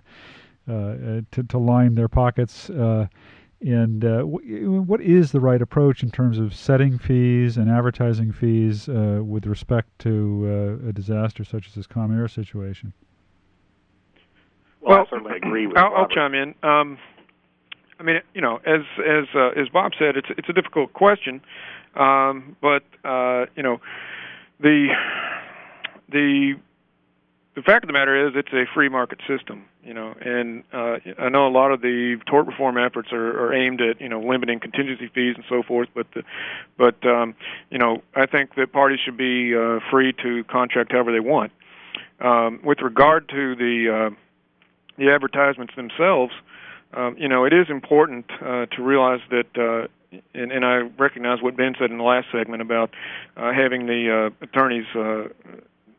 uh, 0.69 0.71
uh, 0.71 1.21
to 1.31 1.43
to 1.43 1.57
line 1.57 1.95
their 1.95 2.07
pockets. 2.07 2.69
and 3.61 4.01
w- 4.01 4.81
what 4.81 5.01
is 5.01 5.31
the 5.31 5.39
right 5.39 5.61
approach 5.61 6.03
in 6.03 6.11
terms 6.11 6.37
of 6.39 6.53
setting 6.53 6.97
fees 6.97 7.57
and 7.57 7.69
advertising 7.69 8.31
fees 8.31 8.87
with 8.87 9.45
respect 9.45 9.87
to 9.99 10.79
a 10.87 10.93
disaster 10.93 11.43
such 11.43 11.67
as 11.67 11.73
this 11.73 11.87
Comair 11.87 12.29
situation? 12.29 12.93
Well, 14.81 14.99
I 14.99 15.09
certainly 15.09 15.35
agree 15.35 15.65
with. 15.65 15.77
I'll, 15.77 15.95
I'll 15.95 16.07
chime 16.07 16.35
in. 16.35 16.53
Um, 16.61 16.99
I 17.99 18.03
mean, 18.03 18.21
you 18.33 18.41
know, 18.41 18.59
as 18.65 18.81
as 18.99 19.25
uh, 19.33 19.49
as 19.49 19.69
Bob 19.69 19.93
said, 19.97 20.17
it's 20.17 20.27
it's 20.37 20.49
a 20.49 20.53
difficult 20.53 20.93
question, 20.93 21.41
um, 21.95 22.55
but 22.61 22.83
uh, 23.03 23.45
you 23.55 23.63
know, 23.63 23.79
the 24.59 24.89
the 26.09 26.55
the 27.55 27.61
fact 27.61 27.85
of 27.85 27.87
the 27.87 27.93
matter 27.93 28.27
is 28.27 28.33
it's 28.35 28.51
a 28.51 28.65
free 28.73 28.89
market 28.89 29.19
system, 29.25 29.63
you 29.81 29.93
know, 29.93 30.13
and 30.19 30.63
uh, 30.73 30.97
I 31.17 31.29
know 31.29 31.47
a 31.47 31.49
lot 31.49 31.71
of 31.71 31.81
the 31.81 32.17
tort 32.25 32.47
reform 32.47 32.77
efforts 32.77 33.13
are, 33.13 33.45
are 33.45 33.53
aimed 33.53 33.79
at 33.79 34.01
you 34.01 34.09
know 34.09 34.19
limiting 34.19 34.59
contingency 34.59 35.09
fees 35.13 35.35
and 35.35 35.45
so 35.47 35.63
forth, 35.63 35.87
but 35.95 36.07
the, 36.13 36.23
but 36.77 37.05
um, 37.05 37.33
you 37.69 37.77
know 37.77 38.01
I 38.13 38.25
think 38.25 38.55
that 38.55 38.73
parties 38.73 38.99
should 39.03 39.17
be 39.17 39.55
uh, 39.55 39.79
free 39.89 40.13
to 40.21 40.43
contract 40.45 40.91
however 40.91 41.13
they 41.13 41.21
want. 41.21 41.51
Um, 42.19 42.59
with 42.63 42.81
regard 42.81 43.29
to 43.29 43.55
the 43.55 44.09
uh, 44.11 44.15
the 44.97 45.11
advertisements 45.11 45.75
themselves, 45.75 46.33
um, 46.95 47.17
you 47.17 47.27
know, 47.27 47.43
it 47.45 47.53
is 47.53 47.67
important 47.69 48.25
uh, 48.41 48.65
to 48.67 48.81
realize 48.81 49.19
that, 49.29 49.47
uh, 49.57 49.87
and, 50.33 50.51
and 50.51 50.65
I 50.65 50.77
recognize 50.97 51.41
what 51.41 51.57
Ben 51.57 51.75
said 51.79 51.91
in 51.91 51.97
the 51.97 52.03
last 52.03 52.27
segment 52.31 52.61
about 52.61 52.91
uh, 53.35 53.51
having 53.51 53.85
the 53.85 54.31
uh, 54.31 54.45
attorneys 54.45 54.85
uh, 54.95 55.27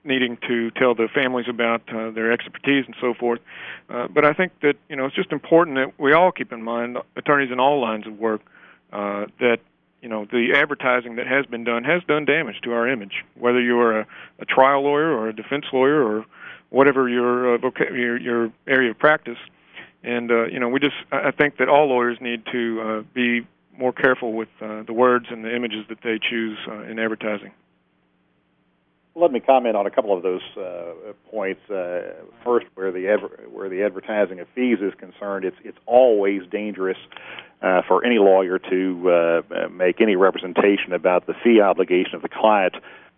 needing 0.05 0.39
to 0.49 0.71
tell 0.71 0.95
the 0.95 1.09
families 1.15 1.47
about 1.49 1.83
uh, 1.95 2.11
their 2.11 2.33
expertise 2.33 2.85
and 2.87 2.95
so 3.01 3.13
forth. 3.13 3.41
But 3.89 4.25
I 4.25 4.33
think 4.33 4.53
that 4.63 4.75
you 4.89 4.97
know 4.97 5.07
it's 5.07 5.15
just 5.15 5.33
important 5.33 5.77
that 5.77 6.01
we 6.01 6.13
all 6.13 6.33
keep 6.33 6.53
in 6.53 6.63
mind, 6.63 6.99
attorneys 7.17 7.53
in 7.53 7.61
all 7.61 7.81
lines 7.81 8.07
of 8.07 8.19
work, 8.19 8.41
that 8.91 9.59
you 10.01 10.09
know 10.09 10.25
the 10.25 10.55
advertising 10.57 11.17
that 11.17 11.27
has 11.27 11.45
been 11.47 11.65
done 11.65 11.85
has 11.85 12.03
done 12.05 12.25
damage 12.25 12.61
to 12.63 12.73
our 12.73 12.89
image. 12.89 13.25
Whether 13.39 13.61
you're 13.61 14.01
a, 14.01 14.07
a 14.39 14.45
trial 14.45 14.83
lawyer 14.83 15.13
or 15.13 15.29
a 15.29 15.35
defense 15.35 15.67
lawyer 15.73 16.03
or 16.03 16.25
whatever 16.71 17.09
your 17.09 17.59
voca- 17.59 17.91
your, 17.91 18.17
your 18.17 18.53
area 18.67 18.91
of 18.93 18.99
practice, 18.99 19.39
and 20.03 20.31
uh, 20.31 20.47
you 20.47 20.61
know, 20.61 20.69
we 20.69 20.81
just 20.81 20.97
I 21.11 21.31
think 21.31 21.59
that 21.59 21.69
all 21.69 21.89
lawyers 21.89 22.19
need 22.21 22.45
to 22.53 22.81
uh, 22.81 23.03
be 23.15 23.47
more 23.79 23.93
careful 23.93 24.33
with 24.33 24.49
uh, 24.61 24.83
the 24.85 24.93
words 24.93 25.27
and 25.31 25.45
the 25.45 25.55
images 25.55 25.85
that 25.89 25.99
they 26.03 26.19
choose 26.19 26.59
uh, 26.69 26.83
in 26.83 26.99
advertising. 26.99 27.53
Let 29.15 29.33
me 29.33 29.41
comment 29.41 29.77
on 29.77 29.87
a 29.87 29.91
couple 29.91 30.15
of 30.15 30.23
those 30.23 30.43
uh, 30.59 31.13
points. 31.31 31.61
Uh, 31.71 32.25
first, 32.45 32.67
where 32.75 32.93
the 32.93 33.09
adver- 33.09 33.49
where 33.51 33.71
the 33.71 33.83
advertising 33.83 34.41
of 34.41 34.49
fees 34.55 34.79
is 34.81 34.93
concerned, 34.99 35.45
it's 35.45 35.57
it's 35.65 35.79
always 35.87 36.43
dangerous 36.51 36.99
uh, 37.63 37.81
for 37.89 38.05
any 38.05 38.19
lawyer 38.19 38.59
to 38.59 39.11
uh, 39.11 39.69
make 39.69 40.03
any 40.03 40.17
representation 40.17 40.93
about 40.93 41.27
the 41.27 41.35
fee 41.43 41.61
obligation 41.63 42.15
of 42.15 42.23
the 42.23 42.29
client 42.29 42.75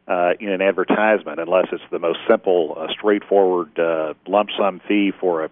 uh, 0.09 0.31
in 0.41 0.49
an 0.49 0.63
advertisement, 0.63 1.39
unless 1.39 1.67
it's 1.73 1.83
the 1.91 1.99
most 1.99 2.19
simple, 2.29 2.77
uh, 2.79 2.87
straightforward 2.93 3.79
uh, 3.79 4.15
lump 4.27 4.49
sum 4.57 4.81
fee 4.89 5.13
for 5.21 5.45
a 5.45 5.51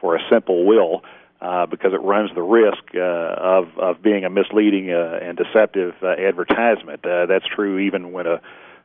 for 0.00 0.16
a 0.16 0.20
simple 0.30 0.64
will 0.64 1.02
uh, 1.40 1.66
because 1.66 1.92
it 1.92 2.02
runs 2.02 2.30
the 2.34 2.42
risk 2.42 2.82
uh, 2.94 2.98
of 2.98 3.78
of 3.78 4.02
being 4.02 4.24
a 4.24 4.30
misleading 4.30 4.90
uh, 4.90 5.18
and 5.22 5.38
deceptive 5.38 5.94
uh, 6.02 6.08
advertisement. 6.08 7.04
Uh, 7.04 7.26
that's 7.26 7.46
true 7.46 7.78
even 7.78 8.12
when 8.12 8.26
a 8.26 8.40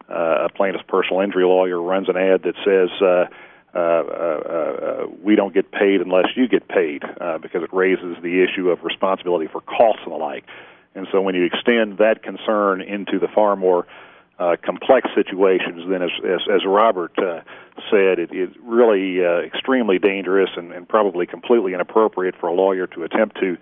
uh, 0.09 0.45
a 0.45 0.49
plaintiff's 0.49 0.83
personal 0.87 1.21
injury 1.21 1.45
lawyer 1.45 1.81
runs 1.81 2.09
an 2.09 2.17
ad 2.17 2.43
that 2.43 2.55
says. 2.63 2.89
Uh, 3.01 3.25
uh, 3.75 3.79
uh, 3.79 3.81
uh, 3.81 5.07
we 5.23 5.35
don't 5.35 5.51
get 5.51 5.71
paid 5.71 5.99
unless 5.99 6.27
you 6.35 6.47
get 6.47 6.67
paid 6.67 7.01
uh, 7.19 7.39
because 7.39 7.63
it 7.63 7.73
raises 7.73 8.15
the 8.21 8.43
issue 8.43 8.69
of 8.69 8.83
responsibility 8.83 9.47
for 9.51 9.61
costs 9.61 10.03
and 10.03 10.13
the 10.13 10.15
like. 10.15 10.45
And 10.93 11.07
so 11.11 11.21
when 11.21 11.33
you 11.33 11.43
extend 11.45 11.97
that 11.97 12.21
concern 12.21 12.81
into 12.81 13.17
the 13.17 13.27
far 13.33 13.55
more 13.55 13.87
uh, 13.87 14.12
complex 14.37 15.09
situations, 15.15 15.83
then 15.89 16.01
as 16.01 16.11
as, 16.23 16.41
as 16.53 16.65
Robert 16.65 17.17
uh, 17.17 17.41
said, 17.89 18.19
it 18.19 18.33
is 18.33 18.49
really 18.61 19.23
uh, 19.25 19.39
extremely 19.39 19.99
dangerous 19.99 20.49
and, 20.55 20.71
and 20.71 20.87
probably 20.87 21.25
completely 21.25 21.73
inappropriate 21.73 22.35
for 22.39 22.47
a 22.47 22.53
lawyer 22.53 22.87
to 22.87 23.03
attempt 23.03 23.39
to 23.39 23.57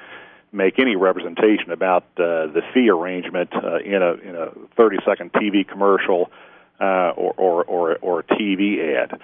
make 0.52 0.80
any 0.80 0.96
representation 0.96 1.72
about 1.72 2.04
uh, 2.18 2.48
the 2.48 2.62
fee 2.74 2.90
arrangement 2.90 3.50
uh, 3.56 3.78
in 3.78 4.02
a 4.02 4.14
in 4.14 4.36
a 4.36 4.52
30 4.76 4.98
second 5.06 5.32
TV 5.34 5.68
commercial 5.68 6.30
uh, 6.80 7.12
or, 7.16 7.34
or 7.38 7.64
or 7.64 7.98
or 8.02 8.24
TV 8.24 8.96
ad. 8.96 9.20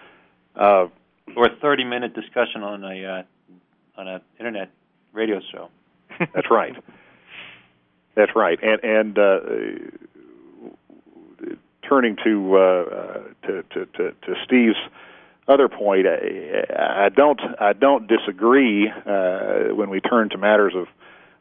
Uh, 0.56 0.88
or 1.36 1.48
a 1.48 1.56
30 1.62 1.84
minute 1.84 2.14
discussion 2.14 2.64
on 2.64 2.84
a 2.84 3.06
uh, 3.06 3.24
on 4.00 4.08
an 4.08 4.22
internet 4.40 4.70
radio 5.14 5.42
show. 5.52 5.70
That's 6.34 6.50
right. 6.50 6.76
That's 8.16 8.32
right. 8.36 8.60
And 8.64 8.84
and 8.84 9.20
uh, 9.20 9.40
turning 11.88 12.18
to, 12.24 12.58
uh, 12.58 12.60
uh, 12.60 13.48
to, 13.48 13.64
to, 13.64 13.86
to, 13.86 14.12
to 14.12 14.36
Steve's 14.46 14.78
other 15.48 15.70
point, 15.70 16.06
I, 16.06 17.06
I 17.06 17.10
don't 17.10 17.40
I 17.60 17.72
don't 17.72 18.06
disagree 18.08 18.90
uh, 18.90 19.74
when 19.74 19.90
we 19.90 20.02
turn 20.02 20.30
to 20.32 20.38
matters 20.38 20.74
of 20.76 20.88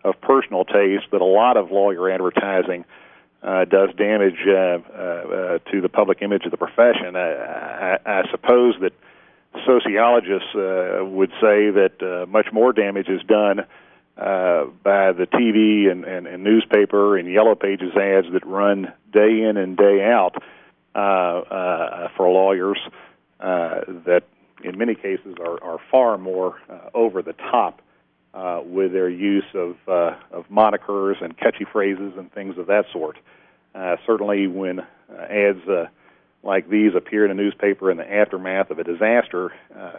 of 0.04 0.20
personal 0.20 0.64
taste 0.64 1.06
that 1.10 1.20
a 1.20 1.24
lot 1.24 1.56
of 1.56 1.72
lawyer 1.72 2.08
advertising 2.10 2.84
uh, 3.42 3.64
does 3.64 3.90
damage 3.96 4.38
uh, 4.46 4.52
uh, 4.52 5.58
to 5.70 5.80
the 5.80 5.88
public 5.88 6.22
image 6.22 6.44
of 6.44 6.52
the 6.52 6.56
profession. 6.56 7.16
I, 7.16 7.32
I, 7.32 7.98
I 8.06 8.30
suppose 8.30 8.74
that 8.80 8.92
sociologists 9.66 10.54
uh, 10.54 11.04
would 11.04 11.30
say 11.40 11.70
that 11.70 12.00
uh, 12.00 12.26
much 12.30 12.46
more 12.52 12.72
damage 12.72 13.08
is 13.08 13.22
done 13.22 13.66
uh, 14.16 14.64
by 14.82 15.12
the 15.12 15.26
TV 15.26 15.90
and, 15.90 16.04
and, 16.04 16.26
and 16.26 16.42
newspaper 16.42 17.16
and 17.16 17.30
yellow 17.30 17.54
pages 17.54 17.94
ads 17.96 18.26
that 18.32 18.46
run 18.46 18.92
day 19.12 19.42
in 19.42 19.56
and 19.56 19.76
day 19.76 20.02
out 20.02 20.42
uh, 20.94 20.98
uh, 20.98 22.08
for 22.16 22.28
lawyers 22.28 22.78
uh, 23.40 23.80
that 24.06 24.22
in 24.64 24.78
many 24.78 24.94
cases 24.94 25.36
are, 25.40 25.62
are 25.62 25.78
far 25.90 26.16
more 26.16 26.56
uh, 26.70 26.88
over 26.94 27.22
the 27.22 27.34
top 27.34 27.82
uh, 28.32 28.60
with 28.64 28.92
their 28.92 29.08
use 29.08 29.44
of, 29.54 29.76
uh, 29.88 30.14
of 30.30 30.48
monikers 30.50 31.22
and 31.22 31.36
catchy 31.36 31.64
phrases 31.70 32.12
and 32.16 32.32
things 32.32 32.58
of 32.58 32.66
that 32.66 32.84
sort. 32.92 33.18
Uh, 33.74 33.96
certainly, 34.06 34.46
when 34.46 34.80
uh, 34.80 34.84
ads 35.28 35.66
uh, 35.68 35.86
like 36.42 36.68
these 36.68 36.94
appear 36.94 37.24
in 37.24 37.30
a 37.30 37.34
newspaper 37.34 37.90
in 37.90 37.96
the 37.96 38.10
aftermath 38.10 38.70
of 38.70 38.78
a 38.78 38.84
disaster, 38.84 39.52
uh, 39.78 39.92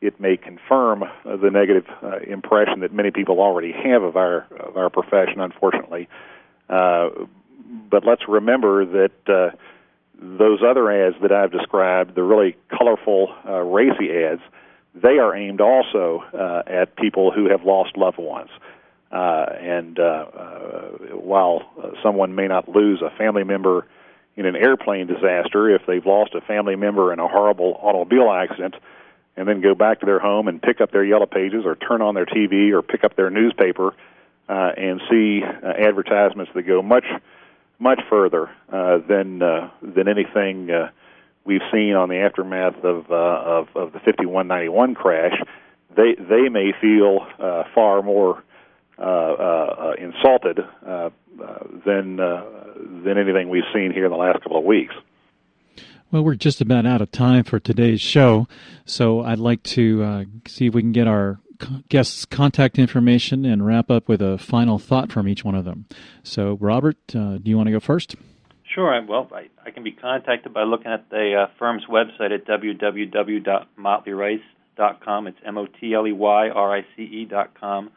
it 0.00 0.20
may 0.20 0.36
confirm 0.36 1.02
uh, 1.02 1.36
the 1.36 1.50
negative 1.50 1.86
uh, 2.02 2.18
impression 2.18 2.80
that 2.80 2.92
many 2.92 3.10
people 3.10 3.40
already 3.40 3.72
have 3.72 4.02
of 4.02 4.16
our 4.16 4.46
of 4.60 4.76
our 4.76 4.90
profession. 4.90 5.40
Unfortunately, 5.40 6.08
uh, 6.68 7.10
but 7.90 8.04
let's 8.04 8.28
remember 8.28 8.84
that 8.84 9.12
uh, 9.28 9.56
those 10.20 10.60
other 10.62 10.90
ads 10.90 11.16
that 11.22 11.32
I've 11.32 11.52
described, 11.52 12.14
the 12.14 12.22
really 12.22 12.56
colorful, 12.76 13.34
uh, 13.46 13.60
racy 13.60 14.10
ads, 14.12 14.42
they 14.94 15.18
are 15.18 15.34
aimed 15.34 15.60
also 15.60 16.22
at 16.66 16.96
people 16.96 17.32
who 17.32 17.48
have 17.50 17.64
lost 17.64 17.96
loved 17.96 18.18
ones. 18.18 18.50
And 19.10 19.98
while 21.10 21.62
someone 22.02 22.34
may 22.34 22.46
not 22.46 22.68
lose 22.68 23.02
a 23.02 23.10
family 23.16 23.44
member 23.44 23.86
in 24.36 24.46
an 24.46 24.56
airplane 24.56 25.06
disaster, 25.06 25.74
if 25.74 25.82
they've 25.86 26.04
lost 26.04 26.34
a 26.34 26.40
family 26.40 26.76
member 26.76 27.12
in 27.12 27.18
a 27.18 27.28
horrible 27.28 27.78
automobile 27.82 28.32
accident, 28.32 28.74
and 29.36 29.48
then 29.48 29.60
go 29.60 29.74
back 29.74 30.00
to 30.00 30.06
their 30.06 30.18
home 30.18 30.48
and 30.48 30.62
pick 30.62 30.80
up 30.80 30.92
their 30.92 31.04
yellow 31.04 31.26
pages 31.26 31.64
or 31.64 31.74
turn 31.74 32.02
on 32.02 32.14
their 32.14 32.26
TV 32.26 32.72
or 32.72 32.82
pick 32.82 33.04
up 33.04 33.16
their 33.16 33.30
newspaper 33.30 33.94
uh, 34.48 34.70
and 34.76 35.00
see 35.10 35.42
uh, 35.42 35.72
advertisements 35.78 36.52
that 36.54 36.62
go 36.62 36.82
much 36.82 37.06
much 37.78 38.00
further 38.08 38.48
uh, 38.72 38.98
than 39.08 39.42
uh, 39.42 39.70
than 39.82 40.08
anything 40.08 40.70
uh, 40.70 40.90
we've 41.44 41.62
seen 41.72 41.94
on 41.94 42.08
the 42.08 42.16
aftermath 42.16 42.76
of 42.84 43.10
uh, 43.10 43.14
of, 43.14 43.68
of 43.74 43.92
the 43.92 43.98
5191 44.00 44.94
crash, 44.94 45.34
they 45.96 46.14
they 46.14 46.48
may 46.48 46.72
feel 46.80 47.26
uh, 47.38 47.64
far 47.74 48.02
more 48.02 48.42
uh, 48.98 49.02
uh, 49.02 49.94
insulted 49.98 50.60
uh, 50.86 50.90
uh, 50.90 51.10
than 51.84 52.20
uh, 52.20 52.44
than 53.04 53.18
anything 53.18 53.48
we've 53.48 53.64
seen 53.72 53.92
here 53.92 54.04
in 54.04 54.10
the 54.10 54.16
last 54.16 54.40
couple 54.42 54.58
of 54.58 54.64
weeks. 54.64 54.94
Well, 56.14 56.22
we're 56.22 56.36
just 56.36 56.60
about 56.60 56.86
out 56.86 57.02
of 57.02 57.10
time 57.10 57.42
for 57.42 57.58
today's 57.58 58.00
show, 58.00 58.46
so 58.84 59.22
I'd 59.22 59.40
like 59.40 59.64
to 59.64 60.04
uh, 60.04 60.24
see 60.46 60.68
if 60.68 60.74
we 60.74 60.80
can 60.80 60.92
get 60.92 61.08
our 61.08 61.40
guests' 61.88 62.24
contact 62.24 62.78
information 62.78 63.44
and 63.44 63.66
wrap 63.66 63.90
up 63.90 64.08
with 64.08 64.22
a 64.22 64.38
final 64.38 64.78
thought 64.78 65.10
from 65.10 65.26
each 65.26 65.44
one 65.44 65.56
of 65.56 65.64
them. 65.64 65.86
So, 66.22 66.56
Robert, 66.60 66.98
uh, 67.16 67.38
do 67.38 67.50
you 67.50 67.56
want 67.56 67.66
to 67.66 67.72
go 67.72 67.80
first? 67.80 68.14
Sure. 68.62 69.04
Well, 69.04 69.28
I, 69.34 69.48
I 69.66 69.72
can 69.72 69.82
be 69.82 69.90
contacted 69.90 70.54
by 70.54 70.62
looking 70.62 70.92
at 70.92 71.10
the 71.10 71.34
uh, 71.34 71.48
firm's 71.58 71.86
website 71.90 72.32
at 72.32 72.46
www.motleyrice.com. 72.46 75.26
It's 75.26 75.38
M 75.44 75.58
O 75.58 75.66
T 75.66 75.94
L 75.94 76.06
E 76.06 76.12
Y 76.12 76.48
R 76.48 76.76
I 76.76 76.86
C 76.96 77.02
E 77.02 77.24
dot 77.24 77.60
com, 77.60 77.90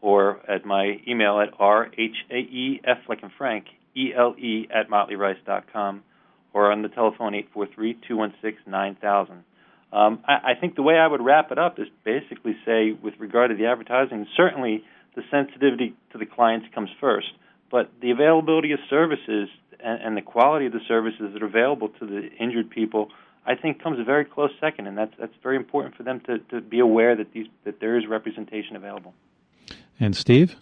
or 0.00 0.40
at 0.50 0.64
my 0.64 1.00
email 1.06 1.38
at 1.38 1.50
R 1.60 1.88
H 1.96 2.16
A 2.28 2.38
E 2.38 2.80
F 2.82 2.98
like 3.08 3.22
in 3.22 3.30
Frank 3.38 3.66
E 3.94 4.12
L 4.12 4.34
E 4.36 4.66
at 4.68 4.90
motleyrice.com 4.90 6.02
or 6.54 6.70
on 6.70 6.82
the 6.82 6.88
telephone 6.88 7.32
843-216-9000. 7.54 9.42
Um, 9.92 10.20
I, 10.26 10.52
I 10.52 10.54
think 10.60 10.74
the 10.74 10.82
way 10.82 10.94
I 10.94 11.06
would 11.06 11.22
wrap 11.22 11.52
it 11.52 11.58
up 11.58 11.78
is 11.78 11.86
basically 12.04 12.56
say, 12.64 12.92
with 12.92 13.14
regard 13.18 13.50
to 13.50 13.56
the 13.56 13.66
advertising, 13.66 14.26
certainly 14.36 14.84
the 15.14 15.22
sensitivity 15.30 15.94
to 16.12 16.18
the 16.18 16.26
clients 16.26 16.66
comes 16.74 16.90
first, 17.00 17.28
but 17.70 17.90
the 18.00 18.10
availability 18.10 18.72
of 18.72 18.78
services 18.88 19.48
and, 19.82 20.02
and 20.02 20.16
the 20.16 20.22
quality 20.22 20.66
of 20.66 20.72
the 20.72 20.80
services 20.88 21.32
that 21.32 21.42
are 21.42 21.46
available 21.46 21.88
to 22.00 22.06
the 22.06 22.30
injured 22.40 22.70
people, 22.70 23.08
I 23.46 23.54
think, 23.54 23.82
comes 23.82 23.98
a 23.98 24.04
very 24.04 24.24
close 24.24 24.50
second, 24.60 24.86
and 24.86 24.96
that's 24.96 25.12
that's 25.18 25.34
very 25.42 25.56
important 25.56 25.96
for 25.96 26.04
them 26.04 26.20
to, 26.26 26.38
to 26.50 26.60
be 26.60 26.78
aware 26.78 27.16
that 27.16 27.32
these 27.32 27.48
that 27.64 27.80
there 27.80 27.98
is 27.98 28.06
representation 28.08 28.76
available. 28.76 29.12
And 30.00 30.16
Steve. 30.16 30.56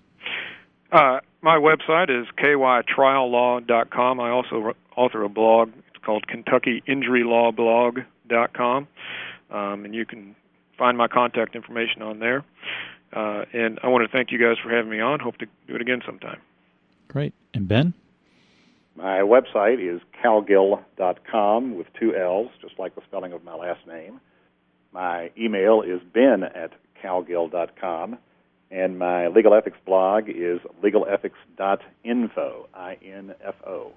Uh, 0.92 1.20
my 1.40 1.56
website 1.56 2.10
is 2.10 2.26
kytriallaw.com. 2.36 4.20
I 4.20 4.30
also 4.30 4.74
author 5.00 5.22
a 5.22 5.28
blog. 5.28 5.70
It's 5.88 5.98
called 6.04 6.26
KentuckyInjuryLawBlog.com, 6.26 8.88
um, 9.50 9.84
and 9.84 9.94
you 9.94 10.04
can 10.04 10.34
find 10.76 10.98
my 10.98 11.08
contact 11.08 11.56
information 11.56 12.02
on 12.02 12.18
there. 12.18 12.44
Uh, 13.12 13.44
and 13.52 13.80
I 13.82 13.88
want 13.88 14.08
to 14.08 14.16
thank 14.16 14.30
you 14.30 14.38
guys 14.38 14.56
for 14.62 14.70
having 14.70 14.88
me 14.90 15.00
on. 15.00 15.18
Hope 15.20 15.38
to 15.38 15.46
do 15.66 15.74
it 15.74 15.80
again 15.80 16.02
sometime. 16.04 16.40
Great. 17.08 17.32
And 17.54 17.66
Ben? 17.66 17.94
My 18.94 19.20
website 19.20 19.80
is 19.80 20.02
cowgill.com 20.22 21.76
with 21.76 21.86
two 21.98 22.14
L's, 22.14 22.50
just 22.60 22.78
like 22.78 22.94
the 22.94 23.00
spelling 23.08 23.32
of 23.32 23.42
my 23.42 23.54
last 23.54 23.86
name. 23.86 24.20
My 24.92 25.30
email 25.38 25.80
is 25.82 26.02
ben 26.12 26.44
at 26.44 26.72
cowgill.com. 27.02 28.18
And 28.70 28.98
my 28.98 29.26
legal 29.26 29.54
ethics 29.54 29.78
blog 29.84 30.28
is 30.28 30.60
legalethics.info, 30.82 32.68
I-N-F-O. 32.72 33.92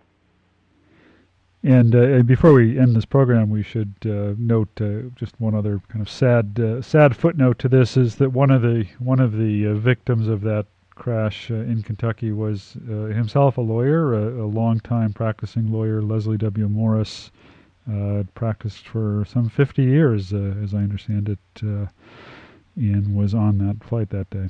And 1.64 1.96
uh, 1.96 2.24
before 2.24 2.52
we 2.52 2.78
end 2.78 2.94
this 2.94 3.06
program, 3.06 3.50
we 3.50 3.64
should 3.64 3.94
uh, 4.06 4.36
note 4.38 4.70
uh, 4.82 5.10
just 5.16 5.40
one 5.40 5.56
other 5.56 5.82
kind 5.88 6.02
of 6.02 6.10
sad, 6.10 6.60
uh, 6.60 6.82
sad 6.82 7.16
footnote 7.16 7.58
to 7.60 7.70
this 7.70 7.96
is 7.96 8.16
that 8.16 8.32
one 8.32 8.52
of 8.52 8.62
the 8.62 8.86
one 9.00 9.22
of 9.22 9.38
the 9.38 9.68
uh, 9.68 9.74
victims 9.76 10.28
of 10.28 10.42
that 10.42 10.66
crash 10.90 11.50
uh, 11.50 11.56
in 11.56 11.82
Kentucky 11.82 12.34
was 12.34 12.74
himself 12.84 13.58
a 13.58 13.62
lawyer, 13.62 14.14
a, 14.14 14.44
a 14.44 14.46
long-time 14.46 15.14
practicing 15.14 15.72
lawyer, 15.72 16.02
Leslie 16.02 16.38
W. 16.38 16.68
Morris, 16.68 17.32
practiced 18.36 18.88
for 18.88 19.26
some 19.28 19.50
50 19.50 19.84
years, 19.84 20.34
as 20.34 20.74
I 20.74 20.80
understand 20.80 21.30
it 21.30 21.40
and 22.76 23.16
was 23.16 23.34
on 23.34 23.58
that 23.60 23.84
flight 23.84 24.10
that 24.10 24.30
day. 24.30 24.50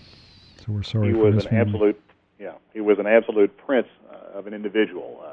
So 0.57 0.65
we're 0.67 0.83
sorry. 0.83 1.07
He 1.07 1.13
was 1.13 1.45
an 1.45 1.49
family. 1.49 1.61
absolute, 1.61 2.01
yeah, 2.39 2.53
he 2.73 2.81
was 2.81 2.99
an 2.99 3.07
absolute 3.07 3.55
prince 3.57 3.87
uh, 4.11 4.37
of 4.37 4.47
an 4.47 4.53
individual. 4.53 5.23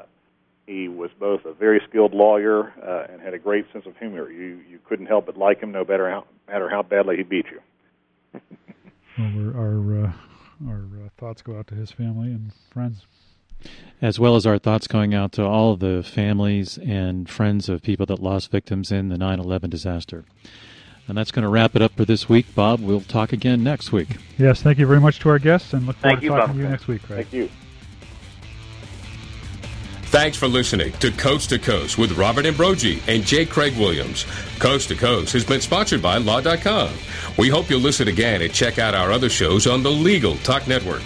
He 0.67 0.87
was 0.87 1.09
both 1.19 1.45
a 1.45 1.53
very 1.53 1.81
skilled 1.89 2.13
lawyer 2.13 2.73
uh, 2.81 3.11
and 3.11 3.21
had 3.21 3.33
a 3.33 3.39
great 3.39 3.65
sense 3.73 3.85
of 3.85 3.97
humor. 3.97 4.29
You 4.31 4.59
you 4.69 4.79
couldn't 4.87 5.07
help 5.07 5.25
but 5.25 5.37
like 5.37 5.61
him, 5.61 5.71
no 5.71 5.83
matter 5.83 6.09
how 6.09 6.25
matter 6.47 6.69
how 6.69 6.83
badly 6.83 7.17
he 7.17 7.23
beat 7.23 7.45
you. 7.51 8.39
well, 9.17 9.55
our 9.55 10.05
uh, 10.05 10.11
our 10.67 10.83
uh, 11.05 11.09
thoughts 11.17 11.41
go 11.41 11.57
out 11.57 11.67
to 11.67 11.75
his 11.75 11.91
family 11.91 12.27
and 12.27 12.51
friends. 12.71 13.05
As 14.01 14.19
well 14.19 14.35
as 14.35 14.47
our 14.47 14.57
thoughts 14.57 14.87
going 14.87 15.13
out 15.13 15.31
to 15.33 15.45
all 15.45 15.73
of 15.73 15.79
the 15.79 16.01
families 16.03 16.79
and 16.79 17.29
friends 17.29 17.69
of 17.69 17.83
people 17.83 18.07
that 18.07 18.19
lost 18.19 18.49
victims 18.49 18.91
in 18.91 19.09
the 19.09 19.17
9 19.17 19.39
11 19.39 19.69
disaster. 19.69 20.25
And 21.07 21.17
that's 21.17 21.31
going 21.31 21.43
to 21.43 21.49
wrap 21.49 21.75
it 21.75 21.81
up 21.81 21.91
for 21.93 22.05
this 22.05 22.27
week. 22.27 22.55
Bob, 22.55 22.79
we'll 22.79 23.01
talk 23.01 23.33
again 23.33 23.63
next 23.63 23.91
week. 23.91 24.17
Yes, 24.37 24.61
thank 24.61 24.79
you 24.79 24.87
very 24.87 24.99
much 24.99 25.19
to 25.19 25.29
our 25.29 25.39
guests 25.39 25.73
and 25.73 25.85
look 25.85 25.97
forward 25.97 26.13
thank 26.13 26.19
to 26.21 26.25
you, 26.25 26.31
talking 26.31 26.47
Bob. 26.47 26.55
to 26.55 26.61
you 26.61 26.69
next 26.69 26.87
week. 26.87 27.01
Thank 27.03 27.33
you. 27.33 27.49
Thanks 30.11 30.35
for 30.35 30.49
listening 30.49 30.91
to 30.99 31.09
Coast 31.11 31.51
to 31.51 31.57
Coast 31.57 31.97
with 31.97 32.17
Robert 32.17 32.45
Ambrogi 32.45 33.01
and 33.07 33.23
J. 33.23 33.45
Craig 33.45 33.77
Williams. 33.77 34.25
Coast 34.59 34.89
to 34.89 34.95
Coast 34.95 35.31
has 35.31 35.45
been 35.45 35.61
sponsored 35.61 36.01
by 36.01 36.17
Law.com. 36.17 36.93
We 37.37 37.47
hope 37.47 37.69
you'll 37.69 37.79
listen 37.79 38.09
again 38.09 38.41
and 38.41 38.53
check 38.53 38.77
out 38.77 38.93
our 38.93 39.09
other 39.09 39.29
shows 39.29 39.67
on 39.67 39.83
the 39.83 39.89
Legal 39.89 40.35
Talk 40.39 40.67
Network. 40.67 41.01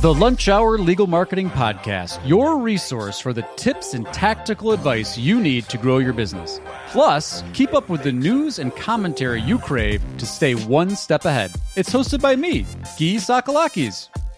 The 0.00 0.14
Lunch 0.16 0.48
Hour 0.48 0.78
Legal 0.78 1.08
Marketing 1.08 1.50
Podcast, 1.50 2.24
your 2.24 2.58
resource 2.58 3.18
for 3.18 3.32
the 3.32 3.44
tips 3.56 3.94
and 3.94 4.06
tactical 4.12 4.70
advice 4.70 5.18
you 5.18 5.40
need 5.40 5.68
to 5.70 5.76
grow 5.76 5.98
your 5.98 6.12
business. 6.12 6.60
Plus, 6.90 7.42
keep 7.52 7.74
up 7.74 7.88
with 7.88 8.04
the 8.04 8.12
news 8.12 8.60
and 8.60 8.74
commentary 8.76 9.42
you 9.42 9.58
crave 9.58 10.02
to 10.18 10.24
stay 10.24 10.54
one 10.54 10.94
step 10.94 11.24
ahead. 11.24 11.50
It's 11.74 11.90
hosted 11.90 12.20
by 12.20 12.36
me, 12.36 12.62
Gyi 12.96 13.16
Tsakalakis. 13.16 14.08